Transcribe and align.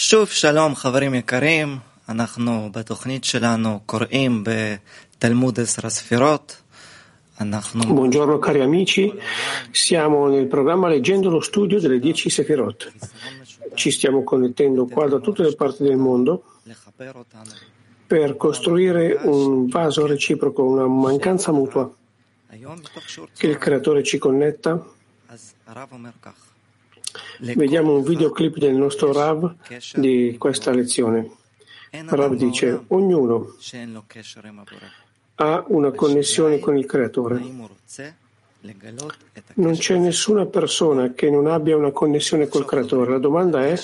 שוב 0.00 0.28
שלום 0.28 0.74
חברים 0.74 1.14
יקרים, 1.14 1.78
אנחנו 2.08 2.70
בתוכנית 2.72 3.24
שלנו 3.24 3.80
קוראים 3.86 4.44
בתלמוד 4.44 5.60
עשר 5.60 5.86
הספירות. 5.86 6.62
Buongiorno 7.38 8.38
cari 8.38 8.62
amici, 8.62 9.12
siamo 9.70 10.26
nel 10.28 10.46
programma 10.46 10.88
leggendo 10.88 11.28
lo 11.28 11.40
studio 11.40 11.78
delle 11.78 11.98
dieci 11.98 12.30
Sefirot. 12.30 12.92
Ci 13.74 13.90
stiamo 13.90 14.24
connettendo 14.24 14.86
qua 14.86 15.06
da 15.06 15.18
tutte 15.18 15.42
le 15.42 15.54
parti 15.54 15.82
del 15.82 15.96
mondo 15.98 16.44
per 18.06 18.36
costruire 18.38 19.18
un 19.24 19.66
vaso 19.66 20.06
reciproco, 20.06 20.64
una 20.64 20.86
mancanza 20.86 21.52
mutua, 21.52 21.92
che 23.36 23.46
il 23.46 23.58
creatore 23.58 24.02
ci 24.02 24.16
connetta. 24.16 24.82
Vediamo 27.39 27.95
un 27.95 28.03
videoclip 28.03 28.57
del 28.57 28.75
nostro 28.75 29.11
Rav 29.11 29.55
di 29.95 30.35
questa 30.37 30.71
lezione. 30.71 31.29
Rav 31.91 32.35
dice, 32.35 32.83
ognuno 32.87 33.55
ha 35.35 35.63
una 35.67 35.91
connessione 35.91 36.59
con 36.59 36.77
il 36.77 36.85
creatore. 36.85 37.41
Non 39.55 39.73
c'è 39.73 39.97
nessuna 39.97 40.45
persona 40.45 41.13
che 41.13 41.29
non 41.29 41.47
abbia 41.47 41.75
una 41.75 41.91
connessione 41.91 42.47
col 42.47 42.65
creatore. 42.65 43.11
La 43.11 43.17
domanda 43.17 43.65
è, 43.65 43.79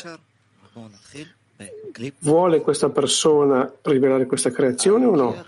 vuole 2.19 2.61
questa 2.61 2.89
persona 2.89 3.71
rivelare 3.81 4.27
questa 4.27 4.51
creazione 4.51 5.05
o 5.05 5.15
no? 5.15 5.43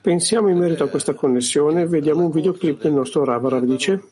Pensiamo 0.00 0.48
in 0.48 0.58
merito 0.58 0.84
a 0.84 0.88
questa 0.88 1.14
connessione, 1.14 1.86
vediamo 1.86 2.24
un 2.24 2.30
videoclip 2.30 2.82
del 2.82 2.92
nostro 2.92 3.24
Rav. 3.24 3.46
Rav 3.46 3.64
dice, 3.64 4.02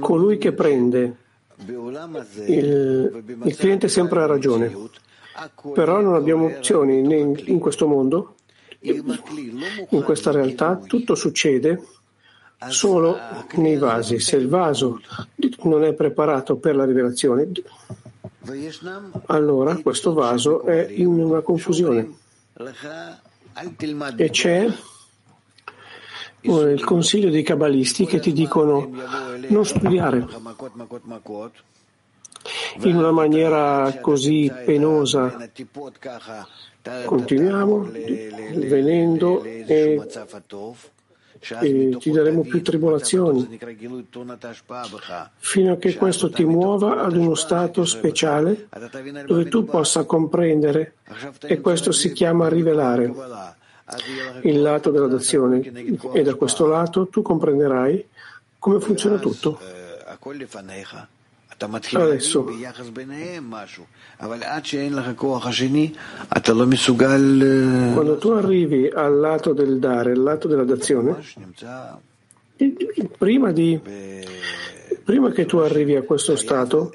colui 0.00 0.38
che 0.38 0.52
prende 0.52 1.16
il, 2.46 3.24
il 3.44 3.56
cliente 3.56 3.88
sempre 3.88 4.22
ha 4.22 4.26
ragione, 4.26 4.74
però 5.72 6.00
non 6.00 6.14
abbiamo 6.14 6.46
opzioni 6.46 7.02
né 7.02 7.16
in, 7.16 7.42
in 7.46 7.58
questo 7.58 7.86
mondo, 7.86 8.36
in 8.80 10.02
questa 10.04 10.30
realtà, 10.30 10.76
tutto 10.76 11.14
succede 11.14 11.82
solo 12.68 13.16
nei 13.56 13.76
vasi. 13.76 14.18
Se 14.20 14.36
il 14.36 14.48
vaso 14.48 15.00
non 15.62 15.84
è 15.84 15.94
preparato 15.94 16.56
per 16.56 16.76
la 16.76 16.84
rivelazione, 16.84 17.50
allora 19.26 19.76
questo 19.76 20.12
vaso 20.12 20.62
è 20.62 20.86
in 20.90 21.08
una 21.08 21.40
confusione. 21.40 22.16
E 24.16 24.30
c'è 24.30 24.68
il 26.42 26.84
consiglio 26.84 27.30
dei 27.30 27.42
cabalisti 27.42 28.06
che 28.06 28.20
ti 28.20 28.32
dicono 28.32 28.90
non 29.48 29.64
studiare 29.64 30.26
in 32.82 32.96
una 32.96 33.10
maniera 33.10 33.98
così 34.00 34.50
penosa. 34.64 35.36
Continuiamo 37.04 37.90
venendo 38.54 39.42
e, 39.42 40.00
e 41.60 41.96
ti 41.98 42.10
daremo 42.10 42.42
più 42.42 42.62
tribolazioni. 42.62 43.58
Fino 45.36 45.72
a 45.72 45.76
che 45.76 45.96
questo 45.96 46.30
ti 46.30 46.44
muova 46.44 47.02
ad 47.02 47.16
uno 47.16 47.34
stato 47.34 47.84
speciale 47.84 48.68
dove 49.26 49.48
tu 49.48 49.64
possa 49.64 50.04
comprendere 50.04 50.94
e 51.42 51.60
questo 51.60 51.92
si 51.92 52.12
chiama 52.12 52.48
rivelare 52.48 53.12
il 54.42 54.60
lato 54.60 54.90
della 54.90 55.06
dazione 55.06 55.60
e 56.12 56.22
da 56.22 56.34
questo 56.34 56.66
lato 56.66 57.06
tu 57.08 57.22
comprenderai 57.22 58.06
come 58.58 58.80
funziona 58.80 59.18
tutto. 59.18 59.58
Adesso, 62.04 62.44
quando 67.94 68.16
tu 68.18 68.28
arrivi 68.28 68.88
al 68.88 69.18
lato 69.18 69.52
del 69.52 69.78
dare, 69.78 70.12
al 70.12 70.22
lato 70.22 70.46
della 70.48 70.64
dazione, 70.64 71.16
prima, 73.16 73.50
di, 73.52 73.80
prima 75.02 75.30
che 75.30 75.46
tu 75.46 75.56
arrivi 75.58 75.96
a 75.96 76.02
questo 76.02 76.36
stato, 76.36 76.92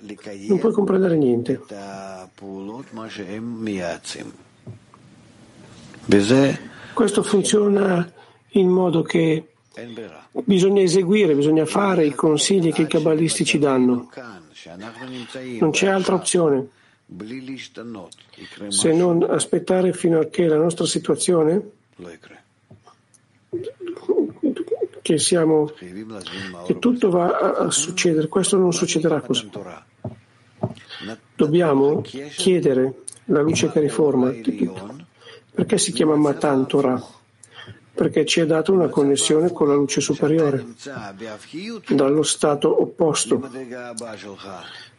non 0.48 0.60
puoi 0.60 0.72
comprendere 0.72 1.18
niente. 1.18 1.62
Questo 6.94 7.24
funziona 7.24 8.12
in 8.50 8.70
modo 8.70 9.02
che 9.02 9.48
bisogna 10.32 10.82
eseguire, 10.82 11.36
bisogna 11.36 11.66
fare 11.66 12.06
i 12.06 12.14
consigli 12.14 12.72
che 12.72 12.84
i 12.84 12.88
cabalisti 12.88 13.44
ci 13.44 13.58
danno. 13.58 14.10
Non 15.60 15.72
c'è 15.72 15.88
altra 15.88 16.16
opzione 16.16 16.68
se 18.70 18.94
non 18.94 19.24
aspettare 19.24 19.94
fino 19.94 20.20
a 20.20 20.26
che 20.26 20.48
la 20.48 20.58
nostra 20.58 20.86
situazione 20.86 21.70
che 25.02 25.18
siamo 25.18 25.72
che 26.66 26.80
tutto 26.80 27.10
va 27.10 27.38
a 27.38 27.70
succedere, 27.70 28.28
questo 28.28 28.58
non 28.58 28.74
succederà 28.74 29.22
così. 29.22 29.50
Dobbiamo 31.36 32.02
chiedere 32.02 33.02
la 33.26 33.42
luce 33.42 33.70
che 33.70 33.80
riforma 33.80 34.32
perché 35.54 35.78
si 35.78 35.92
chiama 35.92 36.16
Matan 36.16 36.68
Torah? 36.68 37.02
Perché 37.94 38.26
ci 38.26 38.40
è 38.40 38.46
data 38.46 38.72
una 38.72 38.88
connessione 38.88 39.52
con 39.52 39.68
la 39.68 39.76
luce 39.76 40.02
superiore, 40.02 40.66
dallo 41.90 42.24
stato 42.24 42.82
opposto, 42.82 43.50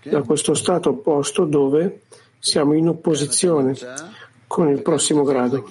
da 0.03 0.22
questo 0.22 0.54
stato 0.54 0.91
opposto 0.91 1.44
dove 1.44 2.03
siamo 2.38 2.75
in 2.75 2.88
opposizione 2.88 3.76
con 4.47 4.69
il 4.69 4.81
prossimo 4.81 5.25
grado. 5.25 5.66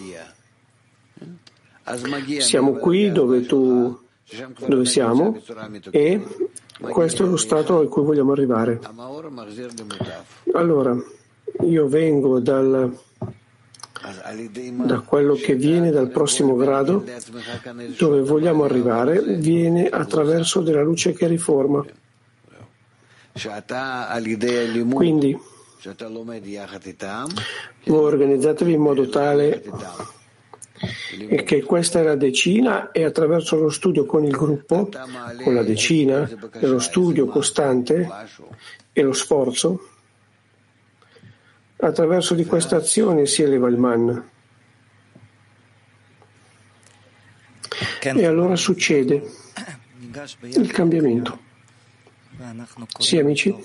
Siamo 2.40 2.74
qui 2.74 3.12
dove 3.12 3.46
tu 3.46 4.02
dove 4.66 4.86
siamo 4.86 5.40
e 5.92 6.24
questo 6.80 7.24
è 7.24 7.28
lo 7.28 7.38
stato 7.38 7.80
a 7.80 7.88
cui 7.88 8.04
vogliamo 8.04 8.32
arrivare. 8.32 8.80
Allora, 10.54 10.98
io 11.62 11.88
vengo 11.88 12.40
dal 12.40 12.98
da 14.86 15.00
quello 15.00 15.36
che 15.36 15.56
viene 15.56 15.90
dal 15.91 16.09
prossimo 16.09 16.56
grado, 16.56 17.03
dove 17.97 18.22
vogliamo 18.22 18.66
arrivare, 18.66 19.22
viene 19.38 19.88
attraverso 19.88 20.62
della 20.62 20.81
luce 20.81 21.14
che 21.14 21.28
riforma. 21.28 21.86
Quindi, 24.94 25.38
voi 27.86 28.06
organizzatevi 28.06 28.74
in 28.74 28.81
modo 28.81 29.08
tale 29.09 29.63
che 31.46 31.63
questa 31.63 32.00
è 32.00 32.03
la 32.03 32.16
decina 32.16 32.92
e 32.92 33.06
attraverso 33.06 33.56
lo 33.58 33.69
studio 33.69 34.06
con 34.06 34.25
il 34.25 34.36
gruppo, 34.36 34.90
con 35.42 35.53
la 35.53 35.63
decina, 35.63 36.30
e 36.59 36.68
lo 36.68 36.80
studio 36.80 37.25
costante 37.28 38.09
e 38.92 39.02
lo 39.02 39.13
sforzo, 39.13 39.93
Attraverso 41.78 42.34
di 42.34 42.46
questa 42.46 42.78
azione 42.78 43.26
si 43.26 43.42
eleva 43.42 43.68
il 43.68 43.78
man. 43.78 44.30
E 48.02 48.26
allora 48.26 48.56
succede 48.56 49.30
il 50.42 50.72
cambiamento. 50.72 51.40
Sì, 53.00 53.18
amici? 53.18 53.56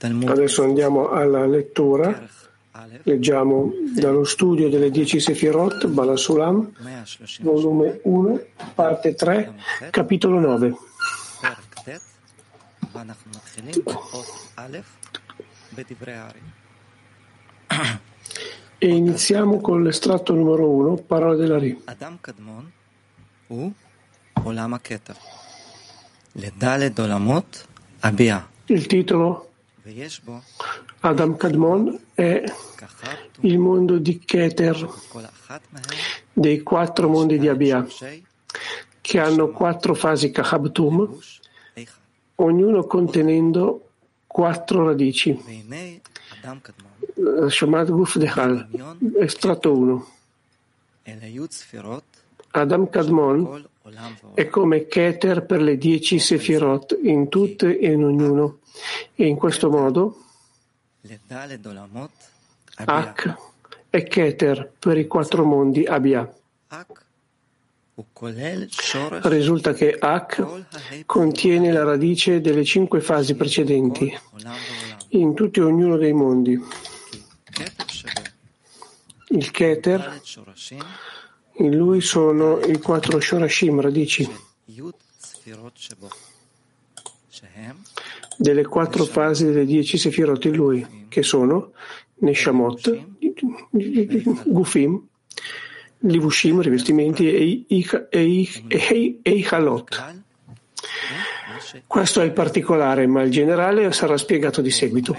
Adesso 0.00 0.62
andiamo 0.62 1.10
alla 1.10 1.46
lettura. 1.46 2.26
Leggiamo 3.04 3.72
dallo 3.94 4.24
studio 4.24 4.68
delle 4.68 4.90
dieci 4.90 5.20
Sefirot, 5.20 5.86
Balasulam, 5.86 6.72
volume 7.40 8.00
1, 8.02 8.40
parte 8.74 9.14
3, 9.14 9.54
capitolo 9.90 10.40
9. 10.40 10.76
E 18.78 18.88
iniziamo 18.88 19.60
con 19.60 19.82
l'estratto 19.82 20.34
numero 20.34 20.68
uno, 20.68 20.96
parola 20.96 21.34
della 21.34 21.58
Ri. 21.58 21.82
Adam 21.84 22.18
Kadmon 22.20 22.70
u 23.48 23.72
Olama 24.42 24.80
Keter. 24.80 25.16
Le 26.32 26.52
Dale 26.56 26.92
Dolamot 26.92 27.66
Abia. 28.00 28.48
Il 28.66 28.86
titolo? 28.86 29.50
Adam 31.00 31.36
Kadmon 31.36 31.98
è 32.14 32.42
il 33.40 33.58
mondo 33.58 33.98
di 33.98 34.18
Keter, 34.18 34.88
dei 36.32 36.62
quattro 36.62 37.08
mondi 37.08 37.38
di 37.38 37.48
Abia, 37.48 37.86
che 39.00 39.18
hanno 39.20 39.50
quattro 39.50 39.94
fasi 39.94 40.30
Kahabtum, 40.30 41.18
ognuno 42.36 42.84
contenendo 42.84 43.83
quattro 44.34 44.86
radici. 44.86 45.30
Shomat 47.48 47.88
Guf 47.88 48.18
estratto 49.20 49.78
1. 49.78 50.06
Adam 52.50 52.90
Kadmon 52.90 53.64
è 54.34 54.48
come 54.48 54.86
Keter 54.88 55.46
per 55.46 55.62
le 55.62 55.78
dieci 55.78 56.18
Sefirot 56.18 56.98
in 57.00 57.28
tutte 57.28 57.78
e 57.78 57.92
in 57.92 58.02
ognuno. 58.02 58.58
E 59.14 59.24
in 59.24 59.36
questo 59.36 59.70
modo 59.70 60.24
Ak 62.74 63.36
è 63.88 64.02
Keter 64.02 64.72
per 64.80 64.98
i 64.98 65.06
quattro 65.06 65.44
mondi 65.44 65.84
Abia. 65.84 66.28
Risulta 69.22 69.72
che 69.72 69.96
Ak 69.98 71.04
contiene 71.06 71.70
la 71.70 71.84
radice 71.84 72.40
delle 72.40 72.64
cinque 72.64 73.00
fasi 73.00 73.34
precedenti. 73.34 74.12
in 75.14 75.34
tutti 75.34 75.60
e 75.60 75.62
ognuno 75.62 75.96
dei 75.96 76.12
mondi. 76.12 76.60
Il 79.28 79.50
Keter, 79.50 80.20
in 81.58 81.76
lui 81.76 82.00
sono 82.00 82.58
i 82.60 82.78
quattro 82.78 83.20
Shorashim, 83.20 83.80
radici, 83.80 84.28
delle 88.36 88.64
quattro 88.64 89.04
fasi 89.04 89.44
delle 89.46 89.64
dieci 89.64 89.98
Sefirot 89.98 90.44
in 90.44 90.54
lui, 90.54 91.06
che 91.08 91.22
sono 91.22 91.72
Neshamot, 92.16 93.06
Gufim, 94.46 95.06
Livushim, 95.98 96.60
rivestimenti, 96.60 97.32
e 97.32 99.18
Eichalot. 99.22 100.22
Questo 101.86 102.20
è 102.20 102.24
il 102.24 102.32
particolare, 102.32 103.06
ma 103.06 103.22
il 103.22 103.30
generale 103.30 103.90
sarà 103.92 104.16
spiegato 104.16 104.60
di 104.60 104.70
seguito. 104.70 105.16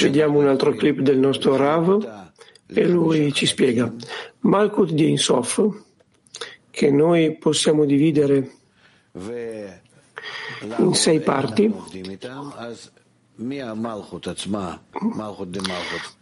Vediamo 0.00 0.38
un 0.38 0.46
altro 0.48 0.74
clip 0.74 1.00
del 1.00 1.18
nostro 1.18 1.56
Rav 1.56 2.32
e 2.66 2.86
lui 2.86 3.32
ci 3.32 3.46
spiega. 3.46 3.92
Malkut 4.40 4.90
di 4.90 5.08
Insof, 5.08 5.84
che 6.70 6.90
noi 6.90 7.36
possiamo 7.36 7.84
dividere 7.84 8.50
in 10.78 10.94
sei 10.94 11.20
parti, 11.20 11.72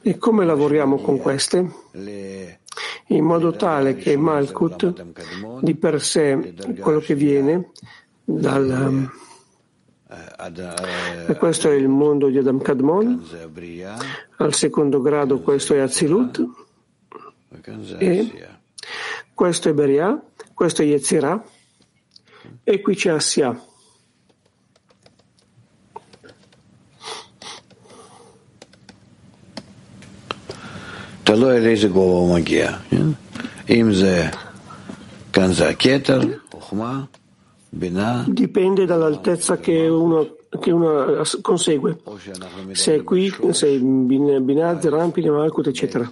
e 0.02 0.19
come 0.19 0.44
lavoriamo 0.44 0.99
con 0.99 1.19
queste? 1.19 1.72
In 3.08 3.25
modo 3.25 3.52
tale 3.52 3.96
che 3.96 4.16
Malkut 4.16 5.05
di 5.61 5.75
per 5.76 6.02
sé 6.02 6.55
quello 6.81 6.99
che 7.00 7.14
viene 7.14 7.70
dal 8.25 9.11
e 11.26 11.37
questo 11.37 11.69
è 11.69 11.75
il 11.75 11.88
mondo 11.88 12.28
di 12.28 12.38
Adam 12.38 12.61
Kadmon. 12.61 13.25
Al 14.37 14.55
secondo 14.55 15.00
grado 15.00 15.40
questo 15.40 15.75
è 15.75 15.78
Azilut. 15.78 16.46
E 17.99 18.49
questo 19.32 19.69
è 19.70 19.72
Beria, 19.72 20.22
questo 20.52 20.82
è 20.82 20.84
Yetzirah. 20.84 21.43
E 22.62 22.81
qui 22.81 22.94
c'è 22.94 23.11
Assia. 23.11 23.58
תלוי 31.44 31.57
על 31.57 31.65
איזה 31.65 31.88
גובה 31.88 32.18
הוא 32.19 32.36
מגיע. 32.36 32.77
אם 33.69 33.94
זה, 33.94 34.27
כאן 35.33 35.53
זה 35.53 35.69
הכתר, 35.69 36.19
חוכמה, 36.51 37.03
בינה. 37.74 38.24
Dipende 38.27 38.86
dall'altezza 38.86 39.57
che 39.57 39.88
uno, 39.88 40.36
che 40.59 40.71
uno 40.71 41.21
consegue. 41.41 42.00
Se 42.71 42.95
è 42.95 43.03
qui, 43.03 43.31
se 43.51 43.68
è 43.68 43.80
Binah, 43.80 44.81
Zerampine, 44.81 45.30
Malkut, 45.30 45.68
eccetera. 45.68 46.12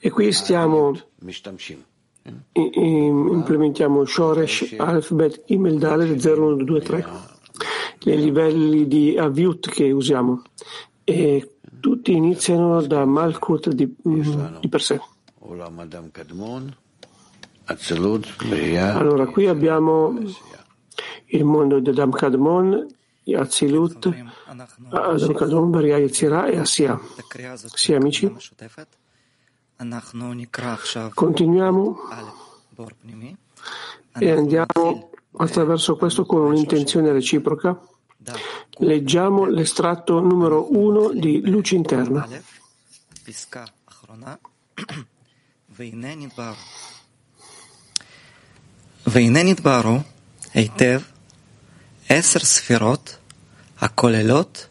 E 0.00 0.10
qui 0.10 0.32
stiamo 0.32 0.98
implementiamo 2.54 4.04
Shoresh, 4.04 4.74
Alphabet, 4.78 5.42
Gimel, 5.46 5.78
Dalet, 5.78 6.18
0, 6.18 6.54
1, 6.54 6.64
2, 6.64 6.80
3, 6.80 7.06
i 8.04 8.16
livelli 8.16 8.88
di 8.88 9.16
Aviut 9.16 9.70
che 9.70 9.90
usiamo. 9.92 10.42
E 11.04 11.48
tutti 11.79 12.11
iniziano 12.13 12.81
da 12.81 13.05
Malkut 13.05 13.69
di, 13.69 13.95
di 14.01 14.67
per 14.69 14.81
sé. 14.81 14.99
Allora, 18.97 19.25
qui 19.27 19.47
abbiamo 19.47 20.17
il 21.27 21.43
mondo 21.43 21.79
di 21.79 21.89
Adam 21.89 22.11
Kadmon, 22.11 22.85
Azilut, 23.35 24.05
Adam 24.89 25.33
Kadmon, 25.33 25.69
Beria, 25.69 25.97
Yetzirah 25.97 26.47
e 26.47 26.57
Asia. 26.57 26.99
Sì, 27.73 27.93
amici? 27.93 28.33
Continuiamo 31.13 31.97
e 34.19 34.31
andiamo 34.31 35.09
attraverso 35.37 35.95
questo 35.97 36.25
con 36.25 36.41
un'intenzione 36.41 37.11
reciproca. 37.11 37.79
Leggiamo 38.78 39.46
l'estratto 39.46 40.20
numero 40.20 40.68
uno 40.70 41.12
di 41.12 41.40
Luce 41.44 41.74
Interna. 41.74 42.26
והנה 49.06 49.42
נתבהרו 49.42 49.98
היטב 50.54 51.00
עשר 52.08 52.38
ספירות 52.38 53.16
הכוללות 53.80 54.66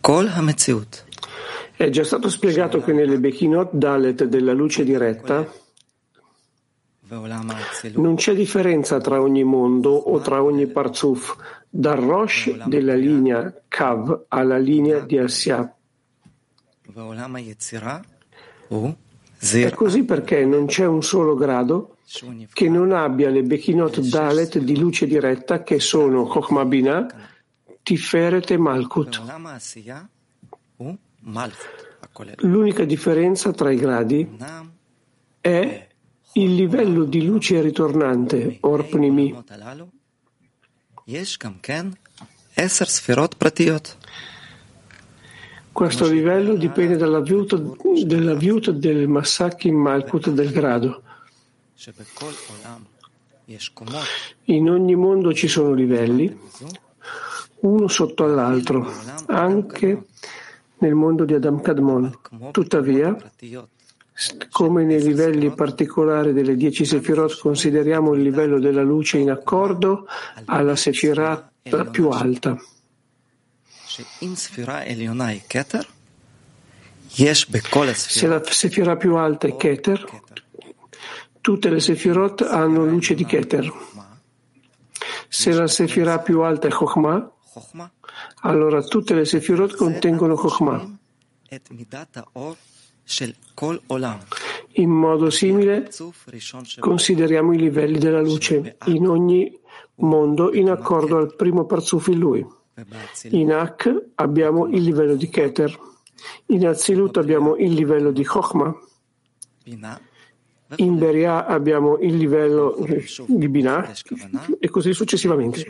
כל 0.00 0.26
המציאות. 0.30 1.04
È 1.76 1.88
già 1.90 2.04
stato 2.04 2.28
spiegato 2.28 2.80
che 2.82 2.92
nelle 2.92 3.18
Bechinot 3.18 3.72
Dalet 3.72 4.24
della 4.24 4.52
luce 4.52 4.84
diretta 4.84 5.52
non 7.95 8.15
c'è 8.15 8.35
differenza 8.35 8.99
tra 8.99 9.21
ogni 9.21 9.43
mondo 9.43 9.91
o 9.91 10.19
tra 10.19 10.43
ogni 10.43 10.67
parzuf, 10.67 11.35
dal 11.67 11.97
Rosh 11.97 12.65
della 12.65 12.95
linea 12.95 13.53
Kav 13.67 14.25
alla 14.27 14.57
linea 14.57 14.99
di 14.99 15.17
Asya. 15.17 15.75
È 19.39 19.71
così 19.71 20.03
perché 20.03 20.45
non 20.45 20.65
c'è 20.65 20.85
un 20.85 21.01
solo 21.01 21.35
grado 21.35 21.95
che 22.53 22.69
non 22.69 22.91
abbia 22.91 23.29
le 23.29 23.43
Bechinot 23.43 23.99
Dalet 24.01 24.57
di 24.59 24.77
luce 24.77 25.05
diretta 25.05 25.63
che 25.63 25.79
sono 25.79 26.25
Chokhmah 26.25 26.65
Binah, 26.65 27.07
Tiferet 27.83 28.51
e 28.51 28.57
Malkut. 28.57 29.21
L'unica 32.37 32.83
differenza 32.83 33.51
tra 33.51 33.71
i 33.71 33.77
gradi 33.77 34.37
è 35.39 35.88
il 36.41 36.55
livello 36.55 37.03
di 37.03 37.25
luce 37.25 37.61
ritornante, 37.61 38.57
Orpnimi. 38.61 39.35
Questo 45.71 46.07
livello 46.07 46.55
dipende 46.55 46.95
dalla 46.95 47.19
viuta 47.19 48.71
del 48.71 49.07
Masaki 49.07 49.71
Malkut 49.71 50.29
del 50.29 50.51
grado. 50.51 51.01
In 54.45 54.69
ogni 54.69 54.95
mondo 54.95 55.33
ci 55.33 55.47
sono 55.47 55.73
livelli, 55.73 56.37
uno 57.61 57.87
sotto 57.89 58.23
all'altro, 58.23 58.89
anche 59.27 60.05
nel 60.77 60.93
mondo 60.93 61.25
di 61.25 61.33
Adam 61.33 61.59
Kadmon. 61.61 62.17
Tuttavia, 62.51 63.17
come 64.51 64.83
nei 64.83 65.01
livelli 65.01 65.53
particolari 65.53 66.33
delle 66.33 66.55
dieci 66.55 66.83
Sefirot 66.83 67.39
consideriamo 67.39 68.13
il 68.13 68.21
livello 68.21 68.59
della 68.59 68.83
luce 68.83 69.17
in 69.17 69.29
accordo 69.29 70.07
alla 70.45 70.75
Sefirah 70.75 71.51
più 71.89 72.09
alta. 72.09 72.57
Se 77.95 78.27
la 78.27 78.41
Sefirah 78.43 78.97
più 78.97 79.15
alta 79.15 79.47
è 79.47 79.55
Keter, 79.55 80.05
tutte 81.41 81.69
le 81.69 81.79
Sefirot 81.79 82.41
hanno 82.41 82.85
luce 82.85 83.15
di 83.15 83.25
Keter. 83.25 83.71
Se 85.27 85.51
la 85.51 85.67
Sefirah 85.67 86.19
più 86.19 86.41
alta 86.41 86.67
è 86.67 86.71
Chokhmah, 86.71 87.31
allora 88.41 88.81
tutte 88.83 89.13
le 89.13 89.25
Sefirot 89.25 89.75
contengono 89.75 90.35
Chokhmah. 90.35 90.97
In 94.73 94.89
modo 94.89 95.29
simile 95.29 95.89
consideriamo 96.79 97.53
i 97.53 97.57
livelli 97.57 97.97
della 97.97 98.21
luce 98.21 98.77
in 98.85 99.07
ogni 99.07 99.59
mondo 99.95 100.53
in 100.53 100.69
accordo 100.69 101.17
al 101.17 101.35
primo 101.35 101.65
parzuf 101.65 102.07
in 102.07 102.19
lui. 102.19 102.45
In 103.31 103.51
Ak 103.51 104.11
abbiamo 104.15 104.67
il 104.67 104.83
livello 104.83 105.15
di 105.15 105.27
Keter, 105.27 105.77
in 106.47 106.67
Azilut 106.67 107.17
abbiamo 107.17 107.57
il 107.57 107.73
livello 107.73 108.11
di 108.11 108.23
Chokhmah, 108.23 108.73
in 110.77 110.97
Beria 110.97 111.45
abbiamo 111.45 111.97
il 111.97 112.15
livello 112.15 112.77
di 113.27 113.49
Binah 113.49 113.91
e 114.59 114.69
così 114.69 114.93
successivamente. 114.93 115.65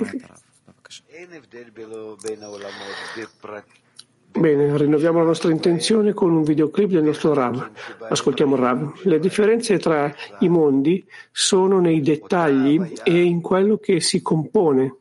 Bene, 4.39 4.77
rinnoviamo 4.77 5.19
la 5.19 5.25
nostra 5.25 5.51
intenzione 5.51 6.13
con 6.13 6.31
un 6.31 6.43
videoclip 6.43 6.91
del 6.91 7.03
nostro 7.03 7.33
Rav. 7.33 7.71
Ascoltiamo 8.07 8.55
il 8.55 8.61
Rav. 8.61 9.01
Le 9.03 9.19
differenze 9.19 9.77
tra 9.79 10.15
i 10.39 10.47
mondi 10.47 11.05
sono 11.29 11.81
nei 11.81 11.99
dettagli 11.99 12.93
e 13.03 13.21
in 13.21 13.41
quello 13.41 13.79
che 13.79 13.99
si 13.99 14.21
compone 14.21 14.95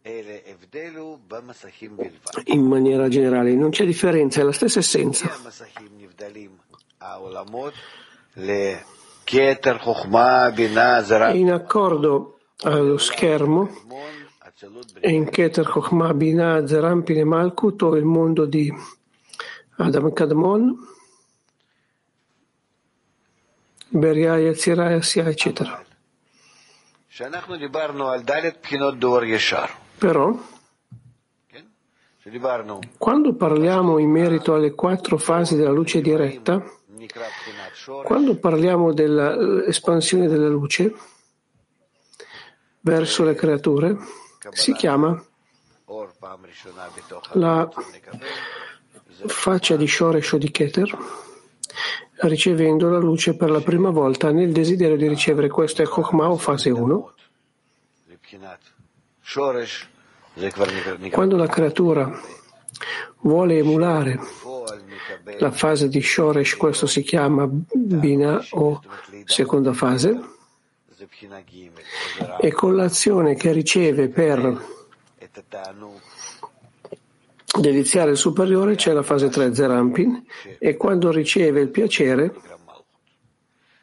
in 2.46 2.66
maniera 2.66 3.06
generale. 3.06 3.54
Non 3.54 3.70
c'è 3.70 3.86
differenza, 3.86 4.40
è 4.40 4.42
la 4.42 4.50
stessa 4.50 4.80
essenza. 4.80 5.30
In 11.32 11.52
accordo 11.52 12.38
allo 12.62 12.98
schermo 12.98 13.70
in 15.02 15.30
Keter 15.30 15.68
Chochma 15.68 16.12
Binah 16.12 16.66
Zerampin 16.66 17.18
e 17.18 17.24
Malkut 17.24 17.82
il 17.94 18.04
mondo 18.04 18.44
di 18.44 18.72
Adam 19.80 20.12
Kadmon, 20.12 20.76
Beria 23.90 24.36
Yetzira 24.36 24.90
Yasia, 24.90 25.28
eccetera. 25.28 25.84
Però, 29.98 30.36
quando 32.98 33.34
parliamo 33.34 33.98
in 33.98 34.10
merito 34.10 34.54
alle 34.54 34.74
quattro 34.74 35.16
fasi 35.16 35.54
della 35.54 35.70
luce 35.70 36.00
diretta, 36.00 36.60
quando 38.02 38.36
parliamo 38.36 38.92
dell'espansione 38.92 40.26
della 40.26 40.48
luce 40.48 40.92
verso 42.80 43.22
le 43.22 43.34
creature, 43.34 43.96
si 44.50 44.72
chiama 44.72 45.24
la 47.32 47.68
faccia 49.26 49.76
di 49.76 49.86
Shoresh 49.86 50.32
o 50.32 50.38
di 50.38 50.50
Keter, 50.50 50.96
ricevendo 52.22 52.88
la 52.88 52.98
luce 52.98 53.36
per 53.36 53.50
la 53.50 53.60
prima 53.60 53.90
volta 53.90 54.30
nel 54.30 54.52
desiderio 54.52 54.96
di 54.96 55.08
ricevere 55.08 55.48
questo 55.48 55.82
è 55.82 55.86
Chokhmah 55.86 56.30
o 56.30 56.36
fase 56.36 56.70
1. 56.70 57.14
Quando 61.10 61.36
la 61.36 61.46
creatura 61.46 62.20
vuole 63.20 63.58
emulare 63.58 64.18
la 65.38 65.50
fase 65.50 65.88
di 65.88 66.00
Shoresh, 66.00 66.56
questo 66.56 66.86
si 66.86 67.02
chiama 67.02 67.48
Bina 67.48 68.44
o 68.50 68.80
seconda 69.24 69.72
fase, 69.72 70.20
e 72.40 72.52
con 72.52 72.76
l'azione 72.76 73.34
che 73.34 73.52
riceve 73.52 74.08
per 74.08 74.76
deliziare 77.60 78.12
il 78.12 78.16
superiore 78.16 78.74
c'è 78.74 78.92
la 78.92 79.02
fase 79.02 79.28
3 79.28 79.54
Zerampin 79.54 80.24
e 80.58 80.76
quando 80.76 81.10
riceve 81.10 81.60
il 81.60 81.68
piacere 81.68 82.34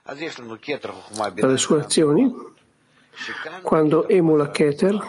per 0.03 1.49
le 1.49 1.57
sue 1.57 1.79
azioni, 1.79 2.33
quando 3.63 4.07
emula 4.07 4.51
Keter, 4.51 4.99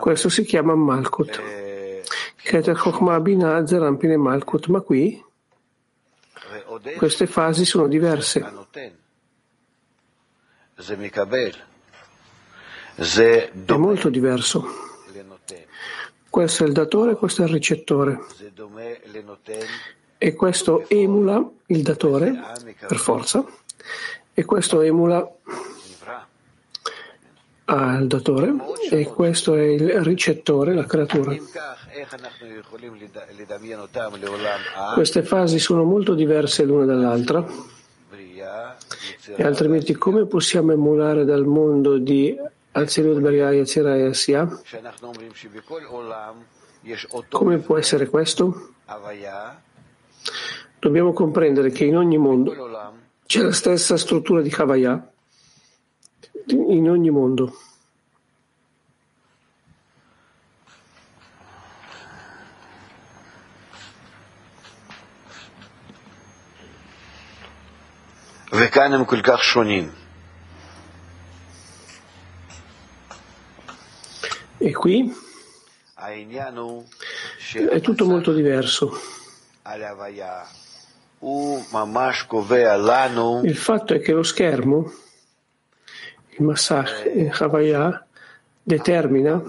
questo 0.00 0.28
si 0.28 0.44
chiama 0.44 0.74
Malkut. 0.74 1.42
Keter 2.36 2.76
Chokhmah 2.76 3.20
Binah 3.20 3.66
Zerampin 3.66 4.12
e 4.12 4.16
Malkut, 4.16 4.66
ma 4.68 4.80
qui 4.80 5.22
queste 6.96 7.26
fasi 7.26 7.64
sono 7.64 7.86
diverse. 7.86 8.40
È 13.66 13.76
molto 13.76 14.08
diverso. 14.08 14.89
Questo 16.30 16.62
è 16.62 16.66
il 16.68 16.72
datore, 16.72 17.16
questo 17.16 17.42
è 17.42 17.46
il 17.46 17.52
ricettore. 17.52 18.20
E 20.16 20.34
questo 20.34 20.88
emula 20.88 21.50
il 21.66 21.82
datore 21.82 22.40
per 22.86 22.98
forza 22.98 23.44
e 24.32 24.44
questo 24.44 24.80
emula 24.80 25.28
al 27.64 28.06
datore 28.06 28.54
e 28.90 29.06
questo 29.06 29.54
è 29.54 29.62
il 29.62 30.04
ricettore, 30.04 30.74
la 30.74 30.84
creatura. 30.84 31.34
Queste 34.94 35.22
fasi 35.22 35.58
sono 35.58 35.82
molto 35.82 36.14
diverse 36.14 36.64
l'una 36.64 36.84
dall'altra 36.84 37.44
e 39.36 39.42
altrimenti 39.42 39.94
come 39.94 40.26
possiamo 40.26 40.72
emulare 40.72 41.24
dal 41.24 41.44
mondo 41.44 41.98
di 41.98 42.36
Azilut 42.71 43.19
Beria 43.21 43.51
Yatzira 43.51 43.95
Yasya? 43.95 44.59
Come 47.29 47.57
può 47.59 47.77
essere 47.77 48.07
questo? 48.07 48.73
Dobbiamo 50.79 51.13
comprendere 51.13 51.71
che 51.71 51.85
in 51.85 51.97
ogni 51.97 52.17
mondo 52.17 52.53
c'è 53.25 53.41
la 53.41 53.51
stessa 53.51 53.97
struttura 53.97 54.41
di 54.41 54.53
Havaya, 54.55 55.11
in 56.47 56.89
ogni 56.89 57.09
mondo. 57.09 57.53
וכאן 68.55 68.93
הם 68.93 69.05
כל 69.05 69.21
כך 69.21 69.43
שונים. 69.43 69.89
E 74.62 74.72
qui? 74.72 75.10
È 77.52 77.80
tutto 77.80 78.04
molto 78.04 78.34
diverso. 78.34 78.92
Il 83.42 83.56
fatto 83.56 83.94
è 83.94 84.00
che 84.00 84.12
lo 84.12 84.22
schermo, 84.22 84.92
il 86.36 86.44
Massach 86.44 87.10
in 87.14 87.32
Havaya, 87.38 88.06
determina 88.62 89.42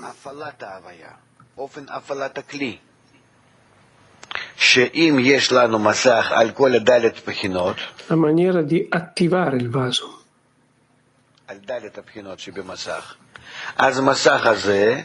la 8.08 8.16
maniera 8.16 8.62
di 8.62 8.86
attivare 8.90 9.58
il 9.58 9.70
vaso. 9.70 10.21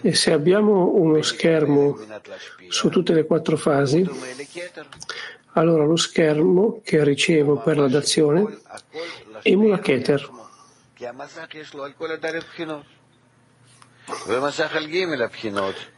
E 0.02 0.14
se 0.14 0.32
abbiamo 0.32 0.90
uno 0.94 1.22
schermo 1.22 1.98
su 2.68 2.88
tutte 2.88 3.12
le 3.12 3.24
quattro 3.24 3.56
fasi, 3.56 4.08
allora 5.52 5.84
lo 5.84 5.96
schermo 5.96 6.80
che 6.84 7.02
ricevo 7.02 7.56
per 7.56 7.78
la 7.78 7.88
dazione 7.88 8.58
emula 9.42 9.78
Keter. 9.78 10.30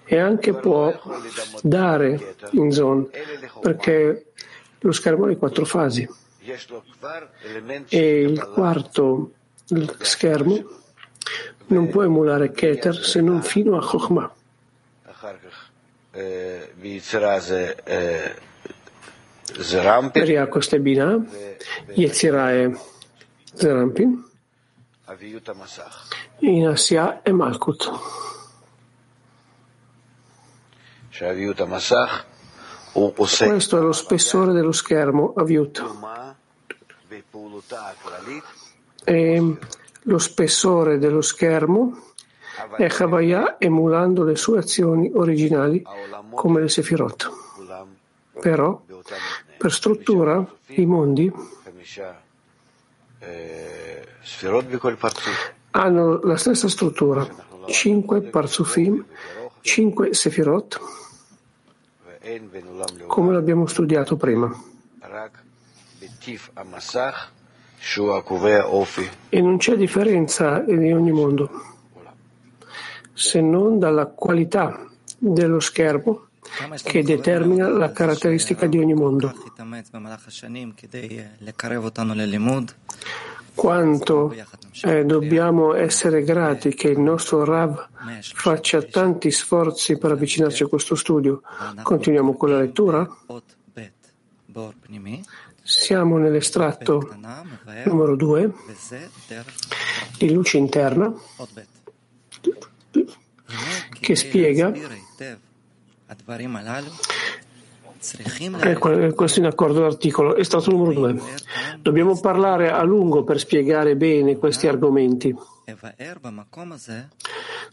E 0.04 0.18
anche 0.18 0.54
può 0.54 1.02
dare 1.62 2.36
in 2.52 2.72
zone, 2.72 3.08
perché 3.60 4.32
lo 4.78 4.92
schermo 4.92 5.24
ha 5.24 5.28
le 5.28 5.36
quattro 5.36 5.64
fasi. 5.64 6.08
E 7.88 8.20
il 8.20 8.48
quarto 8.54 9.32
schermo 10.00 10.76
non 11.68 11.88
può 11.88 12.02
emulare 12.02 12.50
Keter 12.52 12.96
se 13.04 13.20
non 13.20 13.42
fino 13.42 13.76
a 13.76 13.80
Chokhmah. 13.84 14.34
Ria 20.24 20.46
questo 20.46 20.76
è 20.76 20.78
Binah, 20.78 21.18
Yetzirah 21.94 22.52
è 22.52 22.70
Zerampin, 23.54 24.24
in 26.40 26.66
Asya 26.66 27.22
è 27.22 27.30
Malkut. 27.30 27.90
Questo 33.48 33.78
è 33.78 33.80
lo 33.80 33.92
spessore 33.92 34.52
dello 34.52 34.72
schermo, 34.72 35.34
Aviut. 35.36 35.84
E 39.08 39.56
lo 40.02 40.18
spessore 40.18 40.98
dello 40.98 41.22
schermo 41.22 42.12
è 42.76 42.86
Havaya 42.98 43.56
emulando 43.58 44.22
le 44.22 44.36
sue 44.36 44.58
azioni 44.58 45.10
originali 45.14 45.82
come 46.34 46.60
le 46.60 46.68
Sefirot. 46.68 47.30
Però, 48.38 48.82
per 49.56 49.72
struttura, 49.72 50.46
i 50.66 50.84
mondi 50.84 51.32
hanno 55.70 56.20
la 56.20 56.36
stessa 56.36 56.68
struttura, 56.68 57.26
cinque 57.66 58.20
parzufim, 58.20 59.04
cinque 59.62 60.12
Sefirot, 60.12 60.80
come 63.06 63.32
l'abbiamo 63.32 63.66
studiato 63.66 64.16
prima. 64.16 64.52
E 69.28 69.40
non 69.40 69.56
c'è 69.58 69.76
differenza 69.76 70.62
in 70.66 70.94
ogni 70.94 71.12
mondo, 71.12 71.50
se 73.12 73.40
non 73.40 73.78
dalla 73.78 74.06
qualità 74.06 74.86
dello 75.18 75.60
schermo 75.60 76.26
che 76.82 77.02
determina 77.02 77.68
la 77.68 77.92
caratteristica 77.92 78.66
di 78.66 78.78
ogni 78.78 78.94
mondo. 78.94 79.32
Quanto 83.54 84.32
eh, 84.82 85.04
dobbiamo 85.04 85.74
essere 85.74 86.22
grati 86.22 86.74
che 86.74 86.88
il 86.88 87.00
nostro 87.00 87.44
Rav 87.44 87.88
faccia 88.20 88.82
tanti 88.82 89.32
sforzi 89.32 89.98
per 89.98 90.12
avvicinarci 90.12 90.62
a 90.62 90.66
questo 90.68 90.94
studio. 90.94 91.42
Continuiamo 91.82 92.34
con 92.34 92.50
la 92.50 92.60
lettura. 92.60 93.08
Siamo 95.68 96.16
nell'estratto 96.16 97.14
numero 97.84 98.16
2 98.16 98.52
di 100.16 100.32
luce 100.32 100.56
interna 100.56 101.12
che 104.00 104.16
spiega 104.16 104.72
eh, 108.62 109.12
questo 109.14 109.40
in 109.40 109.44
accordo 109.44 109.80
all'articolo, 109.80 110.36
estratto 110.36 110.70
numero 110.70 110.94
2. 110.94 111.20
Dobbiamo 111.82 112.18
parlare 112.18 112.70
a 112.70 112.82
lungo 112.82 113.22
per 113.22 113.38
spiegare 113.38 113.94
bene 113.94 114.38
questi 114.38 114.68
argomenti. 114.68 115.36